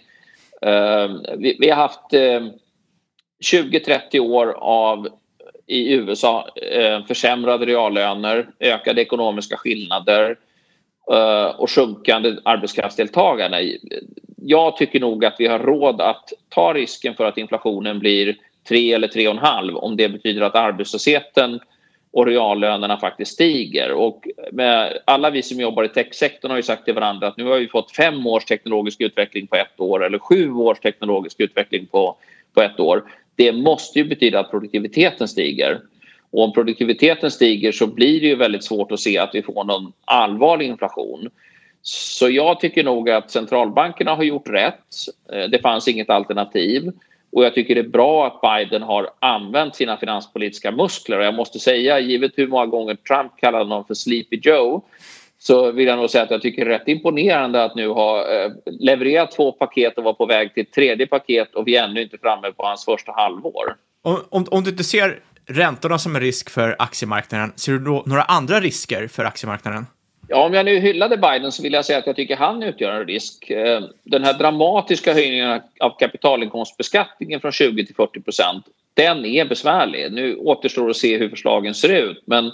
[0.63, 1.09] Eh,
[1.39, 2.43] vi, vi har haft eh,
[3.53, 5.09] 20-30 år av
[5.67, 6.49] i USA
[7.09, 10.37] försämrade reallöner, ökade ekonomiska skillnader
[11.11, 13.79] Eh, och sjunkande arbetskraftsdeltagande.
[14.37, 18.37] Jag tycker nog att vi har råd att ta risken för att inflationen blir
[18.69, 21.61] 3 eller 3,5 om det betyder att arbetslösheten
[22.13, 23.93] och reallönerna faktiskt stiger.
[23.93, 24.29] Och
[25.05, 27.69] alla vi som jobbar i techsektorn har ju sagt till varandra att nu har vi
[27.69, 32.17] fått fem års teknologisk utveckling på ett år eller sju års teknologisk utveckling på,
[32.55, 33.05] på ett år
[33.37, 35.81] det måste ju betyda att produktiviteten stiger.
[36.35, 39.65] Och om produktiviteten stiger så blir det ju väldigt svårt att se att vi får
[39.65, 41.31] någon allvarlig inflation.
[41.83, 44.85] Så jag tycker nog att centralbankerna har gjort rätt.
[45.33, 46.93] Eh, det fanns inget alternativ.
[47.33, 51.19] Och jag tycker det är bra att Biden har använt sina finanspolitiska muskler.
[51.19, 54.83] Och jag måste säga, givet hur många gånger Trump kallade honom för Sleepy Joe
[55.39, 58.33] så vill jag nog säga att jag tycker det är rätt imponerande att nu ha
[58.33, 61.85] eh, levererat två paket och vara på väg till ett tredje paket och vi är
[61.85, 63.77] ännu inte framme på hans första halvår.
[64.03, 68.03] Om, om, om du inte ser räntorna som en risk för aktiemarknaden, ser du då
[68.07, 69.87] några andra risker för aktiemarknaden?
[70.29, 73.01] Ja, om jag nu hyllade Biden så vill jag säga att jag tycker han utgör
[73.01, 73.51] en risk.
[73.51, 80.13] Eh, den här dramatiska höjningen av kapitalinkomstbeskattningen från 20 till 40 procent, den är besvärlig.
[80.13, 82.53] Nu återstår att se hur förslagen ser ut, men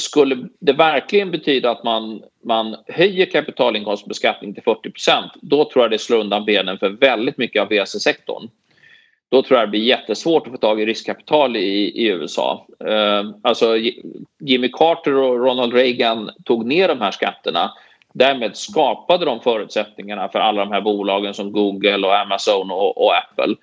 [0.00, 5.90] skulle det verkligen betyda att man, man höjer kapitalinkomstbeskattning till 40 procent, då tror jag
[5.90, 8.48] det slår undan benen för väldigt mycket av VC-sektorn
[9.34, 12.66] då tror jag det blir jättesvårt att få tag i riskkapital i, i USA.
[12.86, 13.76] Eh, alltså
[14.40, 17.72] Jimmy Carter och Ronald Reagan tog ner de här skatterna.
[18.12, 23.12] Därmed skapade de förutsättningarna för alla de här bolagen som Google och Amazon och, och
[23.16, 23.54] Apple.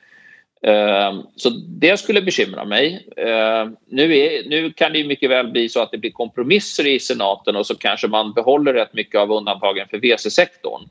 [0.64, 3.08] Eh, så det skulle bekymra mig.
[3.18, 7.00] Eh, nu, är, nu kan det mycket väl bli så att det blir kompromisser i
[7.00, 10.82] senaten och så kanske man behåller rätt mycket av undantagen för VC-sektorn.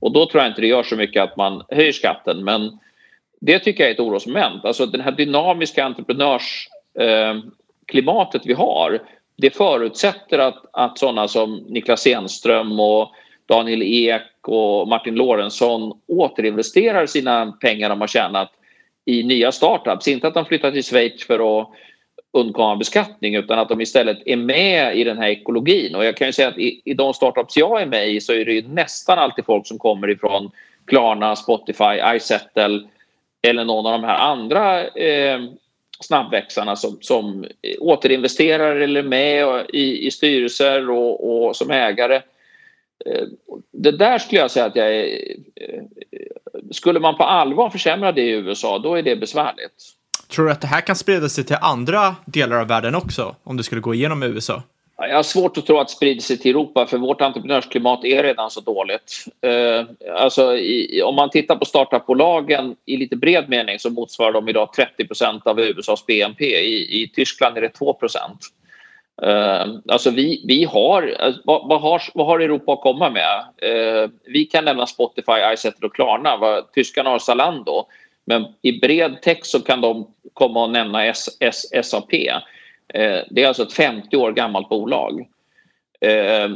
[0.00, 2.44] Och då tror jag inte det gör så mycket att man höjer skatten.
[2.44, 2.78] Men
[3.40, 4.64] det tycker jag är ett orosmoment.
[4.64, 9.00] Alltså det här dynamiska entreprenörsklimatet eh, vi har
[9.40, 13.12] det förutsätter att, att sådana som Niklas Enström och
[13.46, 18.50] Daniel Ek och Martin Lorentzon återinvesterar sina pengar de har tjänat
[19.04, 20.08] i nya startups.
[20.08, 21.68] Inte att de flyttar till Schweiz för att
[22.32, 25.94] undkomma beskattning utan att de istället är med i den här ekologin.
[25.94, 28.32] Och jag kan ju säga att i, i de startups jag är med i så
[28.32, 30.50] är det nästan alltid folk som kommer ifrån
[30.86, 32.80] Klarna, Spotify, iSettle
[33.42, 35.40] eller någon av de här andra eh,
[36.00, 37.46] snabbväxarna som, som
[37.80, 42.16] återinvesterar eller är med i, i styrelser och, och som ägare.
[43.06, 43.24] Eh,
[43.72, 45.04] det där skulle jag säga att jag är...
[45.56, 45.82] Eh,
[46.70, 49.94] skulle man på allvar försämra det i USA, då är det besvärligt.
[50.28, 53.56] Tror du att det här kan sprida sig till andra delar av världen också, om
[53.56, 54.62] det skulle gå igenom i USA?
[55.08, 58.22] Jag har svårt att tro att det sprider sig till Europa för vårt entreprenörsklimat är
[58.22, 59.24] redan så dåligt.
[59.40, 59.84] Eh,
[60.16, 64.68] alltså, i, om man tittar på startupbolagen i lite bred mening så motsvarar de idag
[64.98, 66.44] 30% av USAs BNP.
[66.44, 67.98] I, I, Tyskland är det 2
[69.22, 73.44] eh, Alltså vi, vi har, alltså, vad, vad, har, vad har Europa att komma med?
[73.62, 76.36] Eh, vi kan nämna Spotify, Izettle och Klarna.
[76.36, 77.86] Vad, tyskarna har Zalando.
[78.26, 82.12] Men i bred text så kan de komma och nämna S, S, SAP.
[82.94, 85.28] Eh, det är alltså ett 50 år gammalt bolag.
[86.00, 86.50] Eh,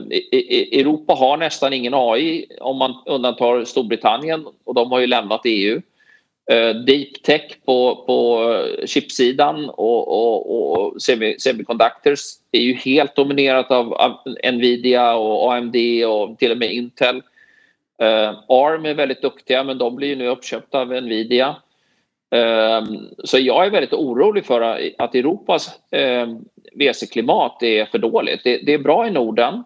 [0.72, 5.82] Europa har nästan ingen AI om man undantar Storbritannien och de har ju lämnat EU.
[6.50, 8.48] Eh, deep tech på, på
[8.86, 11.02] chipsidan och, och, och
[11.38, 12.20] semiconductors
[12.52, 14.20] är ju helt dominerat av, av,
[14.52, 17.22] Nvidia och AMD och till och med Intel.
[18.48, 21.56] ARM är väldigt duktiga men de blir nu uppköpta av Nvidia.
[22.34, 24.60] Ehm, så jag är väldigt orolig för
[24.98, 26.38] att Europas ehm,
[26.74, 28.40] VC-klimat är för dåligt.
[28.44, 29.64] Det är bra i Norden,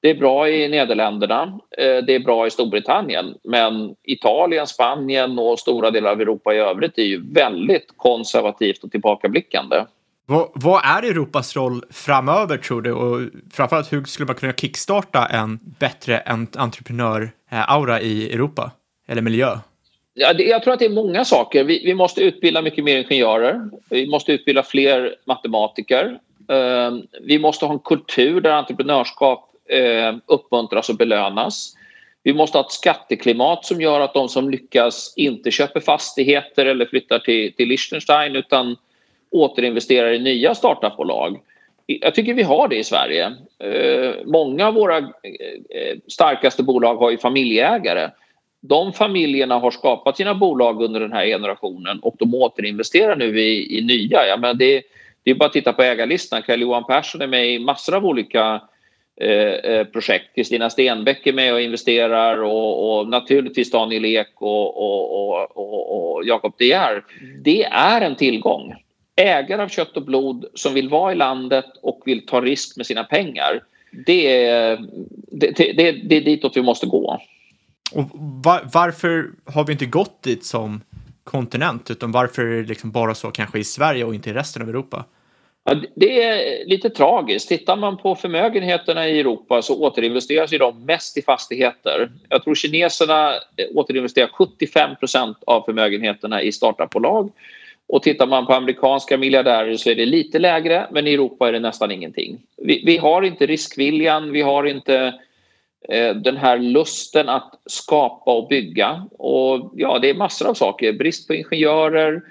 [0.00, 5.58] det är bra i Nederländerna, eh, det är bra i Storbritannien men Italien, Spanien och
[5.58, 9.84] stora delar av Europa i övrigt är ju väldigt konservativt och tillbakablickande.
[10.26, 12.92] Vad, vad, är Europas roll framöver tror du?
[12.92, 13.20] Och
[13.52, 16.22] framförallt hur skulle man kunna kickstarta en bättre
[16.56, 18.70] entreprenör-aura eh, i Europa?
[19.08, 19.58] Eller miljö?
[20.18, 21.64] Ja, det, jag tror att det är många saker.
[21.64, 23.60] Vi, vi, måste utbilda mycket mer ingenjörer.
[23.90, 26.18] Vi måste utbilda fler matematiker.
[26.48, 31.74] Eh, vi måste ha en kultur där entreprenörskap eh, uppmuntras och belönas.
[32.22, 36.86] Vi måste ha ett skatteklimat som gör att de som lyckas inte köper fastigheter eller
[36.86, 38.76] flyttar till, till Liechtenstein utan
[39.30, 41.40] återinvesterar i nya startupbolag.
[41.86, 43.32] Jag tycker vi har det i Sverige.
[43.58, 48.10] Eh, många av våra eh, starkaste bolag har ju familjeägare
[48.68, 53.78] de familjerna har skapat sina bolag under den här generationen och de återinvesterar nu i,
[53.78, 54.26] i nya.
[54.26, 54.82] Ja, men det,
[55.22, 56.42] det är bara att titta på ägarlistan.
[56.42, 58.60] Carl-Johan Persson är med i massor av olika
[59.20, 60.34] eh, eh projekt.
[60.34, 66.24] Kristina Stenbeck är med och investerar och, och naturligtvis Daniel Ek och, och, och, och
[66.24, 67.04] Jakob De Geer.
[67.42, 68.74] Det är en tillgång.
[69.16, 72.86] Ägare av kött och blod som vill vara i landet och vill ta risk med
[72.86, 73.62] sina pengar.
[74.06, 74.78] Det är,
[75.32, 77.20] det, det, det är ditåt vi måste gå.
[77.92, 78.04] Och
[78.44, 80.80] var, varför har vi inte gått dit som
[81.24, 84.62] kontinent, utan varför är det liksom bara så kanske i Sverige och inte i resten
[84.62, 85.04] av Europa?
[85.64, 87.48] Ja, det är lite tragiskt.
[87.48, 92.10] Tittar man på förmögenheterna i Europa så återinvesteras ju de mest i fastigheter.
[92.28, 97.32] Jag tror kineserna eh, återinvesterar 75 procent av förmögenheterna i startupbolag.
[97.88, 101.52] Och tittar man på amerikanska miljardärer så är det lite lägre, men i Europa är
[101.52, 102.38] det nästan ingenting.
[102.56, 105.14] Vi, vi har inte riskviljan, vi har inte Eh,
[105.88, 109.06] Eh, den här lusten att skapa och bygga.
[109.18, 110.92] Och ja, det är massor av saker.
[110.92, 112.22] Brist på ingenjörer,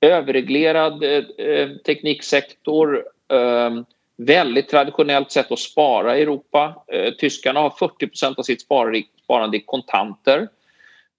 [0.00, 3.70] överreglerad eh, eh tekniksektor, eh,
[4.16, 6.84] väldigt traditionellt sätt att spara i Europa.
[6.92, 10.48] Eh, tyskarna har 40% av sitt sparande i kontanter.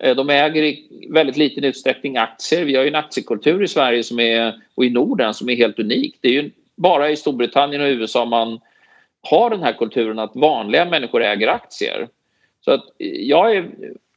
[0.04, 2.66] Eh, de äger i väldigt liten utsträckning aktier.
[2.66, 5.80] Vi har ju en aktiekultur i Sverige som är, och i Norden som är helt
[5.80, 6.18] unik.
[6.22, 8.60] Det är ju bara i Storbritannien och USA man
[9.22, 12.08] har den här kulturen att vanliga människor äger aktier.
[12.66, 12.84] Så att
[13.20, 13.70] jag är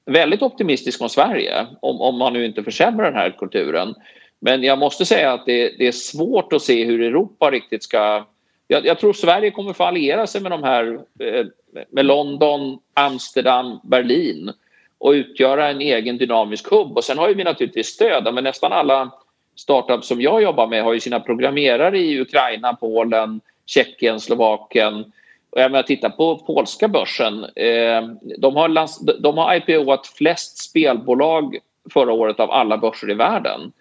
[0.06, 3.94] väldigt optimistisk om Sverige om, om man nu inte försämrar den här kulturen.
[4.40, 8.26] Men jag måste säga att det, det är svårt att se hur Europa riktigt ska...
[8.68, 11.46] Jag, jag tror Sverige kommer få alliera sig med de här eh,
[11.90, 14.52] med London, Amsterdam, Berlin
[14.98, 16.96] och utgöra en egen dynamisk hubb.
[16.96, 19.10] Och sen har vi naturligtvis stöd, men nästan alla
[19.56, 24.94] startups som jag jobbar med har ju sina programmerare i Ukraina, Polen, Tjeckien, Slovakien.
[25.50, 27.44] Och jag menar, titta på polska börsen.
[27.44, 28.08] Eh,
[28.38, 31.58] de har, de har IPOat flest spelbolag
[31.92, 33.72] förra året av alla börser i världen.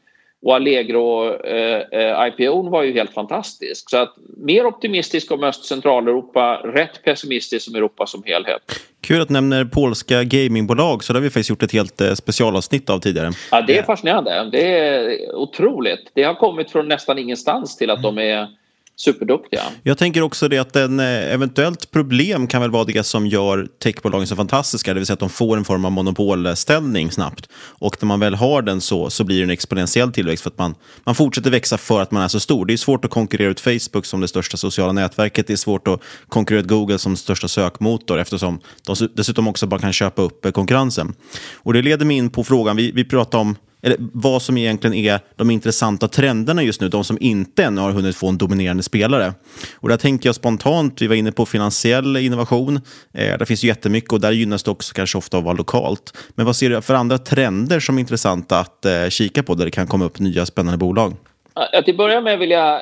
[0.45, 3.89] Och Allegro eh, eh var ju helt fantastisk.
[3.89, 8.61] Så att mer optimistisk om Öst och Centraleuropa, rätt pessimistisk om Europa som helhet.
[9.01, 12.13] Kul att du nämner polska gamingbolag, så det har vi faktiskt gjort ett helt eh,
[12.13, 13.31] specialavsnitt av tidigare.
[13.51, 14.49] Ja, det är fascinerande.
[14.51, 16.11] Det är otroligt.
[16.13, 18.47] Det har kommit från nästan ingenstans till att de är
[18.95, 19.61] superduktiga.
[19.83, 23.67] Jag tänker också det att en eh, eventuellt problem kan väl vara det som gör
[23.83, 27.49] techbolagen så fantastiska, det vill säga att de får en form av monopolställning snabbt.
[27.55, 30.57] Och när man väl har den så, så blir det en exponentiell tillväxt för att
[30.57, 32.65] man, man fortsätter växa för att man är så stor.
[32.65, 35.47] Det är svårt att konkurrera ut Facebook som det största sociala nätverket.
[35.47, 39.79] Det är svårt att konkurrera ut Google som största sökmotor eftersom de dessutom också bara
[39.79, 41.13] kan köpa upp eh, konkurrensen.
[41.55, 44.93] Och det leder mig in på frågan, vi, vi pratar om eller vad som egentligen
[44.93, 48.83] är de intressanta trenderna just nu, de som inte ännu har hunnit få en dominerande
[48.83, 49.33] spelare.
[49.75, 52.75] Och där tänker jag spontant, vi var inne på finansiell innovation,
[53.13, 55.57] eh, där finns ju jättemycket och där gynnas det också kanske ofta av att vara
[55.57, 56.17] lokalt.
[56.35, 59.65] Men vad ser du för andra trender som är intressanta att eh, kika på där
[59.65, 61.13] det kan komma upp nya spännande bolag?
[61.53, 62.81] Ja, till att börja med vill jag eh,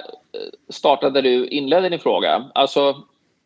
[0.69, 2.43] starta där du inledde din fråga.
[2.53, 2.95] Alltså,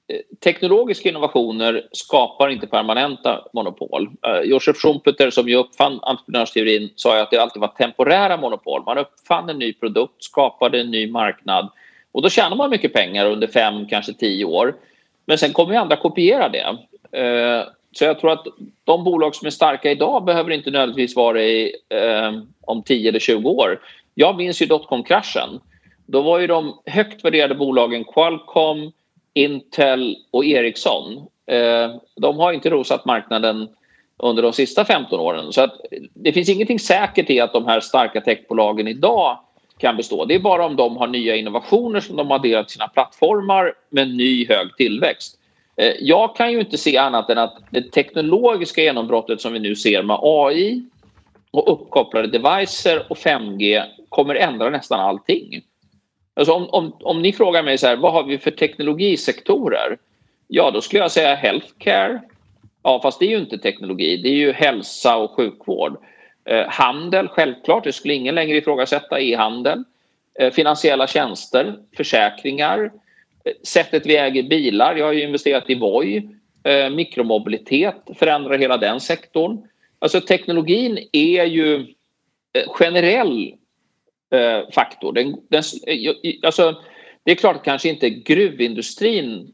[0.07, 4.09] Eh, teknologiska innovationer skapar inte permanenta monopol.
[4.27, 8.83] Eh, Joseph Josef Schumpeter som ju uppfann entreprenörsteorin sa att det alltid var temporära monopol.
[8.85, 11.69] Man uppfann en ny produkt, skapade en ny marknad
[12.11, 14.75] och då tjänar man mycket pengar under fem, kanske tio år.
[15.25, 16.77] Men sen kommer ju andra kopiera det.
[17.19, 18.45] Eh, så jag tror att
[18.83, 21.75] de bolag som är starka idag behöver inte nödvändigtvis vara i
[22.61, 23.79] om 10 eller 20 år.
[24.13, 25.59] Jag minns ju dotcom-kraschen.
[26.05, 28.91] Då var ju de högt värderade bolagen Qualcomm,
[29.36, 31.17] Intel och Ericsson.
[31.47, 33.67] Eh, de har inte rosat marknaden
[34.17, 35.53] under de sista 15 åren.
[35.53, 35.81] Så att
[36.13, 39.39] det finns ingenting säkert i att de här starka techbolagen idag
[39.77, 40.25] kan bestå.
[40.25, 44.15] Det är bara om de har nya innovationer som de har delat sina plattformar med
[44.15, 45.39] ny hög tillväxt.
[45.77, 49.75] Eh, jag kan ju inte se annat än att det teknologiska genombrottet som vi nu
[49.75, 50.83] ser med AI
[51.51, 55.61] och uppkopplade devices och 5G kommer ändra nästan allting.
[56.38, 59.97] Alltså om, om, om ni frågar mig så här, vad har vi för teknologisektorer?
[60.47, 62.21] Ja, då skulle jag säga healthcare.
[62.83, 65.97] Ja, fast det är ju inte teknologi, det är ju hälsa och sjukvård.
[66.45, 69.83] Eh, handel, självklart, det skulle ingen längre ifrågasätta e-handel.
[70.39, 72.91] Eh, finansiella tjänster, försäkringar,
[73.45, 74.95] eh, sättet vi äger bilar.
[74.95, 76.29] Jag har ju investerat i Voi.
[76.63, 79.67] Eh, mikromobilitet förändrar hela den sektorn.
[79.99, 81.75] Alltså teknologin är ju
[82.53, 83.53] eh, generell
[84.36, 85.13] eh, faktor.
[85.13, 86.13] Den, den, eh,
[86.43, 86.75] alltså,
[87.23, 89.53] det är klart att kanske inte gruvindustrin,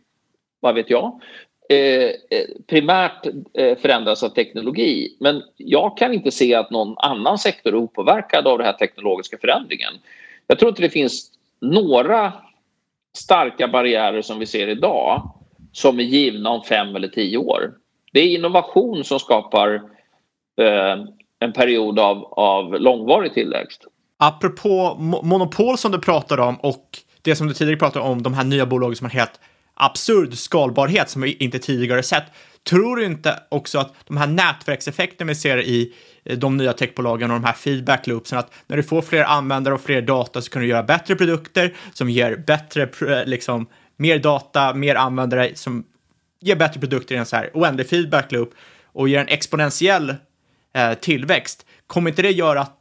[0.60, 1.22] vad vet jag,
[1.70, 5.18] eh, eh, primärt eh, förändras av teknologi.
[5.20, 9.38] Men jag kan inte se att någon annan sektor är opåverkad av den här teknologiska
[9.38, 9.94] förändringen.
[10.48, 12.34] Jag tror inte det finns några
[13.18, 15.32] starka barriärer som vi ser idag
[15.72, 17.74] som är givna om fem eller tio år.
[18.14, 19.74] Det är innovation som skapar
[20.62, 21.06] eh,
[21.40, 23.86] en period av, av långvarig tillväxt.
[24.24, 28.44] Apropå monopol som du pratade om och det som du tidigare pratade om, de här
[28.44, 29.40] nya bolagen som har helt
[29.74, 32.24] absurd skalbarhet som vi inte tidigare sett.
[32.70, 35.94] Tror du inte också att de här nätverkseffekterna vi ser i
[36.24, 39.74] eh, de nya techbolagen och de här feedback loopsen, att när du får fler användare
[39.74, 43.68] och fler data så kan du göra bättre produkter som ger bättre, eh, liksom,
[43.98, 45.84] mer data, mer användare som
[46.42, 48.54] ger bättre produkter i en så här oändlig feedback loop
[48.86, 50.16] och ger en exponentiell
[50.74, 51.66] eh, tillväxt.
[51.88, 52.81] Kommer inte det göra att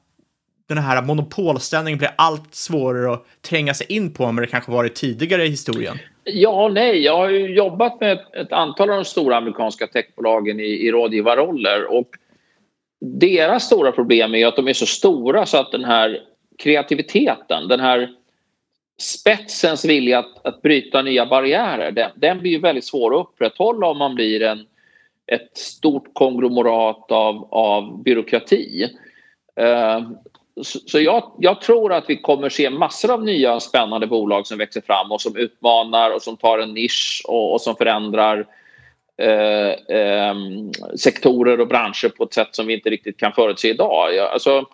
[0.75, 4.95] den här monopolställningen blir allt svårare att tränga sig in på än det kanske varit
[4.95, 5.99] tidigare i historien?
[6.25, 7.05] Ja och nej.
[7.05, 10.91] Jag har ju jobbat med ett, ett antal av de stora amerikanska techbolagen i, i
[10.91, 12.09] rådgivarroller och
[13.01, 16.21] deras stora problem är att de är så stora så att den här
[16.59, 18.11] kreativiteten, den här
[19.01, 23.99] spetsens vilja att, att bryta nya barriärer, den, den blir väldigt svår att upprätthålla om
[23.99, 24.67] man blir en,
[25.27, 28.89] ett stort konglomerat av, av byråkrati.
[29.61, 30.11] Uh,
[30.65, 34.81] så jag, jag, tror att vi kommer se massor av nya spännande bolag som växer
[34.81, 38.47] fram och som utmanar och som tar en nisch och, och som förändrar
[39.19, 40.35] eh, eh,
[40.97, 44.19] sektorer och branscher på ett sätt som vi inte riktigt kan förutse idag.
[44.19, 44.67] Alltså,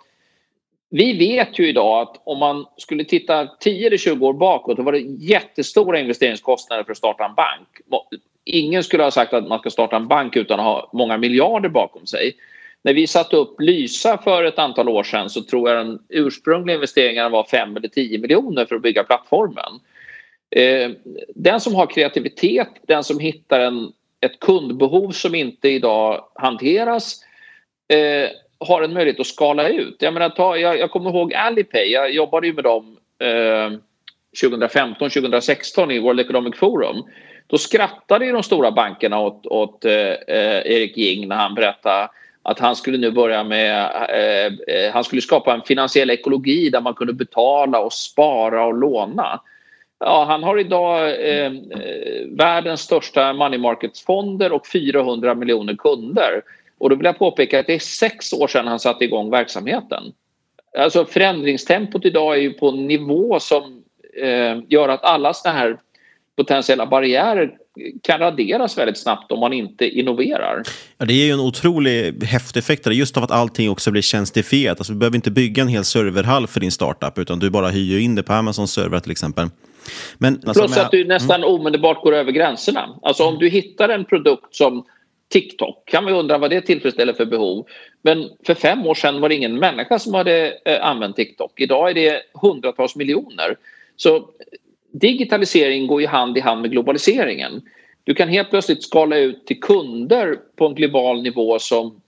[0.91, 4.82] vi vet ju idag att om man skulle titta 10 eller 20 år bakåt då
[4.82, 7.68] var det jättestora investeringskostnader för att starta en bank.
[8.45, 11.68] Ingen skulle ha sagt att man ska starta en bank utan att ha många miljarder
[11.68, 12.32] bakom sig.
[12.87, 16.74] När vi satte upp Lysa för ett antal år sedan så tror jag den ursprungliga
[16.74, 19.72] investeringen var 5 eller 10 miljoner för att bygga plattformen.
[20.51, 20.91] Eh,
[21.34, 27.24] den som har kreativitet, den som hittar en, ett kundbehov som inte idag hanteras
[27.89, 28.28] eh,
[28.59, 29.97] har en möjlighet att skala ut.
[29.99, 33.78] Jag, menar, ta, jag, jag kommer ihåg Alipay, jag jobbade ju med dem eh,
[34.45, 36.97] 2015-2016 i World Economic Forum.
[37.47, 42.09] Då skrattade ju de stora bankerna åt, åt eh, eh Erik Jing när han berättade
[42.49, 46.80] att han skulle nu börja med, eh, eh, han skulle skapa en finansiell ekologi där
[46.80, 49.40] man kunde betala och spara och låna.
[49.99, 51.53] Ja, han har idag eh, eh
[52.26, 56.42] världens största money markets-fonder och 400 miljoner kunder.
[56.78, 60.03] Och då vill jag påpeka att det är sex år sedan han satte igång verksamheten.
[60.78, 63.84] Alltså förändringstempot idag är ju på en nivå som
[64.22, 65.78] eh, gör att alla sådana här
[66.36, 67.57] potentiella barriärer
[68.03, 70.62] kan raderas väldigt snabbt om man inte innoverar.
[70.99, 74.81] Ja, det är ju en otrolig häftig effekt just av att allting också blir tjänstifierat.
[74.81, 77.99] Alltså, du behöver inte bygga en hel serverhall för din startup utan du bara hyr
[77.99, 79.49] in det på Amazon server till exempel.
[80.18, 81.55] Men, alltså, Plus att du nästan mm.
[81.55, 82.99] omedelbart går över gränserna.
[83.03, 84.85] Alltså om du hittar en produkt som
[85.29, 87.66] TikTok kan man undra vad det tillfredsställer för behov.
[88.03, 91.61] Men för fem år sedan var det ingen människa som hade eh, använt TikTok.
[91.61, 93.57] Idag är det hundratals miljoner.
[93.97, 94.29] Så
[95.01, 97.62] digitalisering går ju hand i hand med globaliseringen.
[98.05, 102.01] Du kan helt plötsligt skala ut till kunder på en global nivå som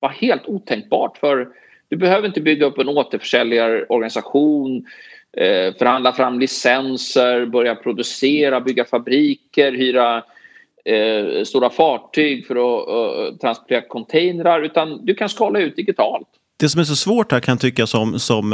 [0.00, 1.48] var helt otänkbart för
[1.88, 4.86] du behöver inte bygga upp en återförsäljarorganisation,
[5.36, 10.22] eh, förhandla fram licenser, börja producera, bygga fabriker, hyra
[10.84, 16.28] eh, stora fartyg för att eh, transportera containrar utan du kan skala ut digitalt.
[16.58, 18.52] Det som är så svårt här kan jag tycka som, som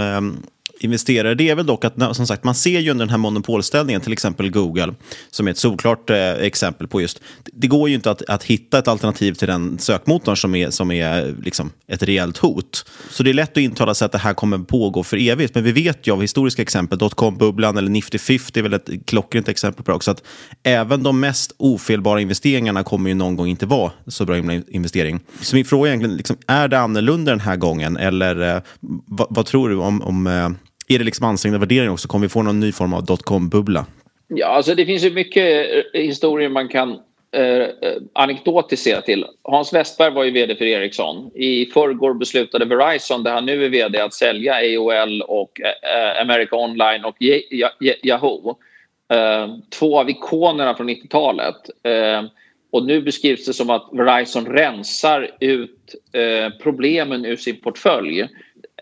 [0.85, 1.35] investerare.
[1.35, 4.13] Det är väl dock att som sagt, man ser ju under den här monopolställningen, till
[4.13, 4.95] exempel Google,
[5.31, 7.21] som är ett solklart eh, exempel på just,
[7.53, 10.91] det går ju inte att, att hitta ett alternativ till den sökmotorn som är, som
[10.91, 12.85] är liksom ett reellt hot.
[13.11, 15.65] Så det är lätt att intala sig att det här kommer pågå för evigt, men
[15.65, 19.85] vi vet ju av historiska exempel, dotcom-bubblan eller Nifty 50 är väl ett klockrent exempel
[19.85, 20.23] på det också, att
[20.63, 24.37] även de mest ofelbara investeringarna kommer ju någon gång inte vara så bra
[24.69, 25.21] investering.
[25.41, 28.63] Så min fråga är egentligen, liksom, är det annorlunda den här gången, eller eh,
[29.07, 30.49] vad, vad, tror du om, om eh,
[30.95, 32.09] är det liksom ansträngda värderingar också?
[32.09, 33.87] Kommer vi få någon ny form av dotcom-bubbla?
[34.29, 36.91] Ja, alltså det finns ju mycket eh, historier man kan
[37.37, 37.69] eh, eh,
[38.13, 39.27] anekdotiskt se till.
[39.43, 41.31] Hans Westberg var ju vd för Ericsson.
[41.35, 46.23] I förrgår beslutade Verizon, där han nu är vd, att sälja AOL och eh, eh,
[46.23, 47.17] America Online och
[48.03, 48.57] Yahoo.
[49.13, 51.57] Eh, två av ikonerna från 90-talet.
[51.83, 52.23] Eh,
[52.73, 58.29] och nu beskrivs det som att Verizon rensar ut eh, problemen ur sin portfölj.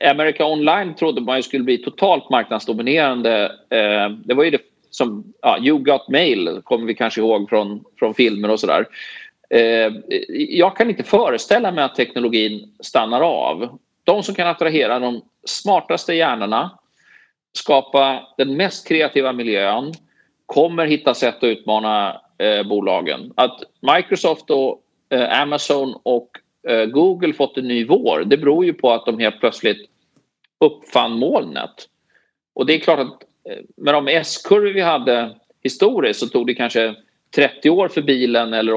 [0.04, 3.44] America Online trodde man ju skulle bli totalt marknadsdominerande.
[3.70, 7.84] Eh, det var ju det som, ja, You Got Mail kommer vi kanske ihåg från,
[7.98, 8.86] från filmer och sådär.
[9.50, 9.92] Eh,
[10.48, 13.78] jag kan inte föreställa mig att teknologin stannar av.
[14.04, 16.78] De som kan attrahera de smartaste hjärnorna,
[17.52, 19.92] skapa den mest kreativa miljön,
[20.46, 23.32] kommer hitta sätt att utmana eh, bolagen.
[23.34, 23.62] Att
[23.96, 26.30] Microsoft och eh, Amazon och
[26.68, 29.89] eh, Google fått en ny vår, det beror ju på att de helt plötsligt
[30.60, 31.88] uppfann molnet.
[32.54, 36.54] Och det är klart att eh, med de S-kurvor vi hade historiskt så tog det
[36.54, 36.94] kanske
[37.34, 38.72] 30 år för bilen eller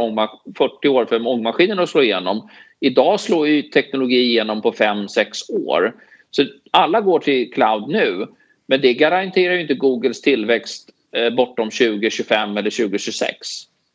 [0.58, 2.50] 40 år för ångmaskinen att slå igenom.
[2.80, 5.26] Idag slår ju teknologi igenom på 5-6
[5.68, 5.96] år.
[6.32, 8.28] Så alla går till cloud nu.
[8.66, 13.38] Men det garanterar ju inte Googles tillväxt eh, bortom 2025 eller 2026.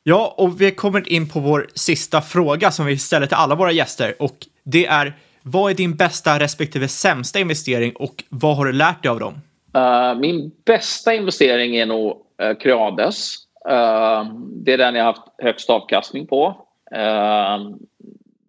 [0.03, 3.55] Ja, och vi har kommit in på vår sista fråga som vi ställer till alla
[3.55, 5.13] våra gäster och det är
[5.43, 9.35] vad är din bästa respektive sämsta investering och vad har du lärt dig av dem?
[9.77, 13.35] Uh, min bästa investering är nog uh, Creades.
[13.71, 16.67] Uh, det är den jag har haft högst avkastning på.
[16.97, 17.77] Uh,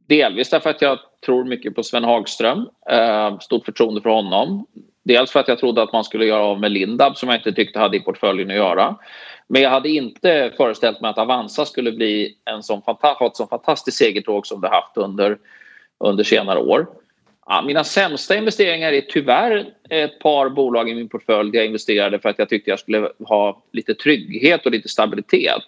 [0.07, 2.59] delvis därför att jag tror mycket på Sven Hagström.
[2.91, 4.65] Uh, stort förtroende för honom.
[5.03, 7.51] Dels för att jag trodde att man skulle göra av med Lindab som jag inte
[7.51, 8.95] tyckte hade i portföljen att göra.
[9.47, 13.47] Men jag hade inte föreställt mig att Avanza skulle bli en sån, ha ett sån
[13.47, 15.37] fantastiskt segertåg som det haft under
[15.99, 16.87] under senare år.
[17.45, 22.19] Ja, mina sämsta investeringar är tyvärr ett par bolag i min portfölj där jag investerade
[22.19, 25.63] för att jag tyckte jag skulle ha lite trygghet och lite stabilitet.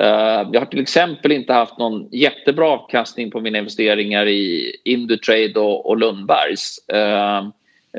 [0.00, 5.60] Eh, jag har till exempel inte haft någon jättebra avkastning på mina investeringar i Indutrade
[5.60, 6.88] och, och Lundbergs.
[6.88, 7.48] Eh,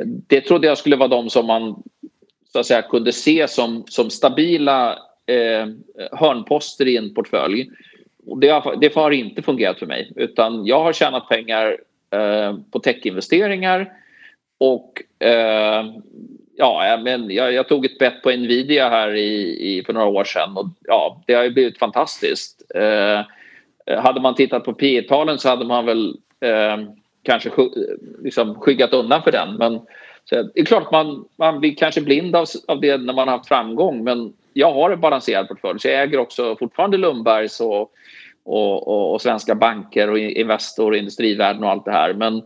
[0.06, 1.84] det trodde jag skulle vara de som man
[2.54, 4.92] så att säga, kunde se som, som stabila
[5.26, 5.68] eh,
[6.12, 7.70] hörnposter i en portfölj.
[8.38, 11.78] Det, har, det har inte fungerat för mig utan jag har tjänat pengar
[12.12, 13.92] eh, på techinvesteringar
[14.58, 15.86] och eh,
[16.56, 20.24] ja, men jag, jag, tog ett bett på Nvidia här i, i, för några år
[20.24, 22.72] sedan och ja, det har ju blivit fantastiskt.
[22.76, 23.22] Eh,
[23.98, 26.78] hade man tittat på P talen så hade man väl eh,
[27.24, 27.52] kanske
[28.24, 29.56] liksom skyggat undan för den.
[29.56, 29.82] Men
[30.30, 33.48] det är klart man, man blir kanske blind av, av det när man har haft
[33.48, 37.92] framgång men jag har en balanserad portfölj så jag äger också fortfarande Lundbergs och,
[38.50, 42.14] och, och, och svenska banker och Investor och Industrivärden och allt det här.
[42.14, 42.42] Men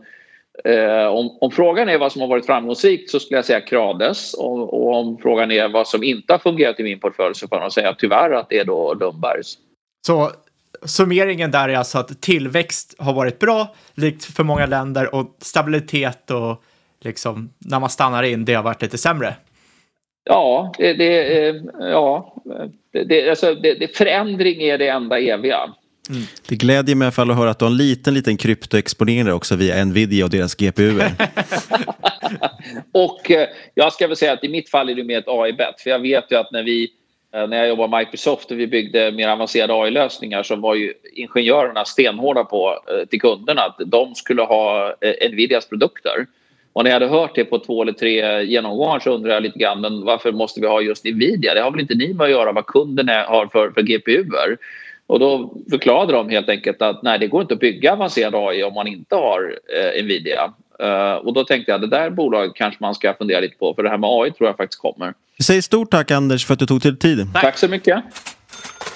[0.64, 4.34] eh, om, om, frågan är vad som har varit framgångsrikt så skulle jag säga Krades
[4.34, 7.60] och, och, om frågan är vad som inte har fungerat i min portfölj så får
[7.60, 9.58] man säga tyvärr att det är då Lundbergs.
[10.06, 10.30] Så
[10.84, 16.30] summeringen där är alltså att tillväxt har varit bra, likt för många länder, och stabilitet
[16.30, 16.62] och
[17.00, 19.34] liksom när man stannar in, det har varit lite sämre.
[20.24, 22.34] Ja, det, det, eh, ja,
[22.92, 25.74] det, alltså, det, förändring är det enda eviga.
[26.10, 26.22] Mm.
[26.48, 29.32] Det glädjer mig i alla fall att höra att du har en liten, liten kryptoexponering
[29.32, 31.10] också via Nvidia och deras GPUer.
[32.92, 35.80] och eh, jag ska väl säga att i mitt fall är det mer ett AI-bet.
[35.80, 36.92] För jag vet ju att när vi
[37.34, 41.84] eh, när jag jobbade Microsoft och vi byggde mer avancerade AI-lösningar så var ju ingenjörerna
[41.84, 42.78] stenhårda på
[43.10, 44.94] till kunderna att de skulle ha
[45.30, 46.26] Nvidias produkter.
[46.74, 49.58] Och när jag hade hört det på två eller tre genomgångar så undrar jag lite
[49.58, 51.54] grann men varför måste vi ha just Nvidia?
[51.54, 54.56] Det har väl inte ni med att göra vad kunden har för, för GPUer?
[55.06, 58.62] Och då förklarade de helt enkelt att nej, det går inte att bygga avancerad AI
[58.62, 60.52] om man inte har eh, Nvidia.
[60.82, 63.82] Uh, och då tänkte jag det där bolaget kanske man ska fundera lite på för
[63.82, 65.14] det här med AI tror jag faktiskt kommer.
[65.42, 67.18] Säg stort tack Anders för att du tog till tid.
[67.32, 68.04] Tack, tack så mycket.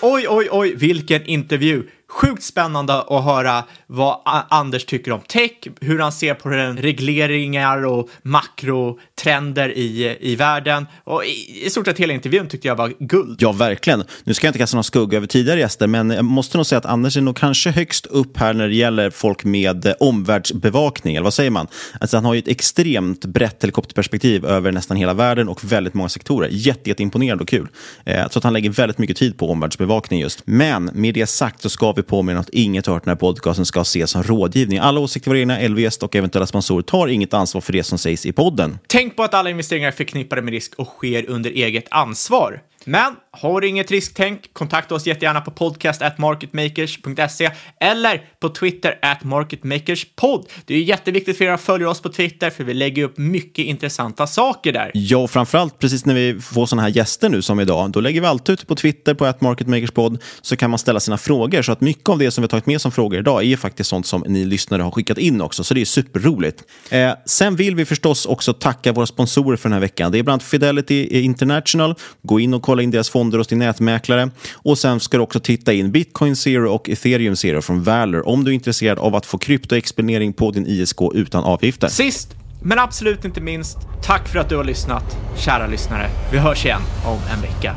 [0.02, 1.82] Oj, oj, oj, vilken intervju!
[2.10, 5.50] Sjukt spännande att höra vad Anders tycker om tech,
[5.80, 10.86] hur han ser på den regleringar och makrotrender i, i världen.
[11.04, 13.38] Och i, i stort sett hela intervjun tyckte jag var guld.
[13.42, 14.04] Ja, verkligen.
[14.24, 16.78] Nu ska jag inte kasta någon skugga över tidigare gäster, men jag måste nog säga
[16.78, 21.16] att Anders är nog kanske högst upp här när det gäller folk med eh, omvärldsbevakning,
[21.16, 21.66] eller vad säger man?
[22.00, 26.08] Alltså, han har ju ett extremt brett helikopterperspektiv över nästan hela världen och väldigt många
[26.08, 26.48] sektorer.
[26.52, 27.68] Jätte, jätteimponerande och kul.
[28.04, 30.42] Eh, så att han lägger väldigt mycket tid på omvärldsbevakning just.
[30.44, 33.80] Men med det sagt så ska vi påminna att inget hört den här podcasten ska
[33.80, 34.78] ses som rådgivning.
[34.78, 38.26] Alla åsikter var egna, LVS och eventuella sponsorer tar inget ansvar för det som sägs
[38.26, 38.78] i podden.
[38.86, 42.62] Tänk på att alla investeringar är förknippade med risk och sker under eget ansvar.
[42.84, 47.50] Men har du inget risktänk, kontakta oss jättegärna på podcast at marketmakers.se
[47.80, 50.46] eller på Twitter at marketmakerspod.
[50.64, 53.64] Det är jätteviktigt för er att följa oss på Twitter för vi lägger upp mycket
[53.64, 54.90] intressanta saker där.
[54.94, 58.20] Ja, och framförallt precis när vi får sådana här gäster nu som idag, då lägger
[58.20, 61.62] vi alltid ut på Twitter på at marketmakerspod så kan man ställa sina frågor.
[61.62, 63.90] Så att mycket av det som vi har tagit med som frågor idag är faktiskt
[63.90, 66.62] sånt som ni lyssnare har skickat in också, så det är superroligt.
[66.90, 70.12] Eh, sen vill vi förstås också tacka våra sponsorer för den här veckan.
[70.12, 71.94] Det är bland annat Fidelity International.
[72.22, 74.30] Gå in och kolla in deras fonder hos din nätmäklare.
[74.54, 78.44] Och sen ska du också titta in Bitcoin Zero och Ethereum Zero från Valor om
[78.44, 81.88] du är intresserad av att få kryptoexponering på din ISK utan avgifter.
[81.88, 86.10] Sist men absolut inte minst, tack för att du har lyssnat, kära lyssnare.
[86.32, 87.76] Vi hörs igen om en vecka.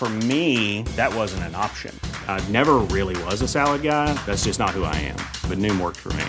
[0.00, 1.94] For me, that wasn't an option.
[2.26, 4.14] I never really was a salad guy.
[4.24, 5.16] That's just not who I am.
[5.46, 6.24] But Noom worked for me.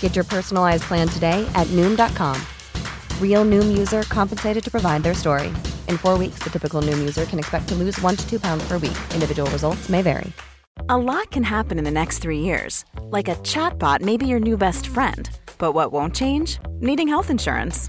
[0.00, 2.36] Get your personalized plan today at Noom.com.
[3.22, 5.54] Real Noom user compensated to provide their story.
[5.86, 8.66] In four weeks, the typical Noom user can expect to lose one to two pounds
[8.66, 8.98] per week.
[9.14, 10.32] Individual results may vary.
[10.88, 12.84] A lot can happen in the next three years.
[13.02, 15.30] Like a chatbot may be your new best friend.
[15.58, 16.58] But what won't change?
[16.80, 17.88] Needing health insurance.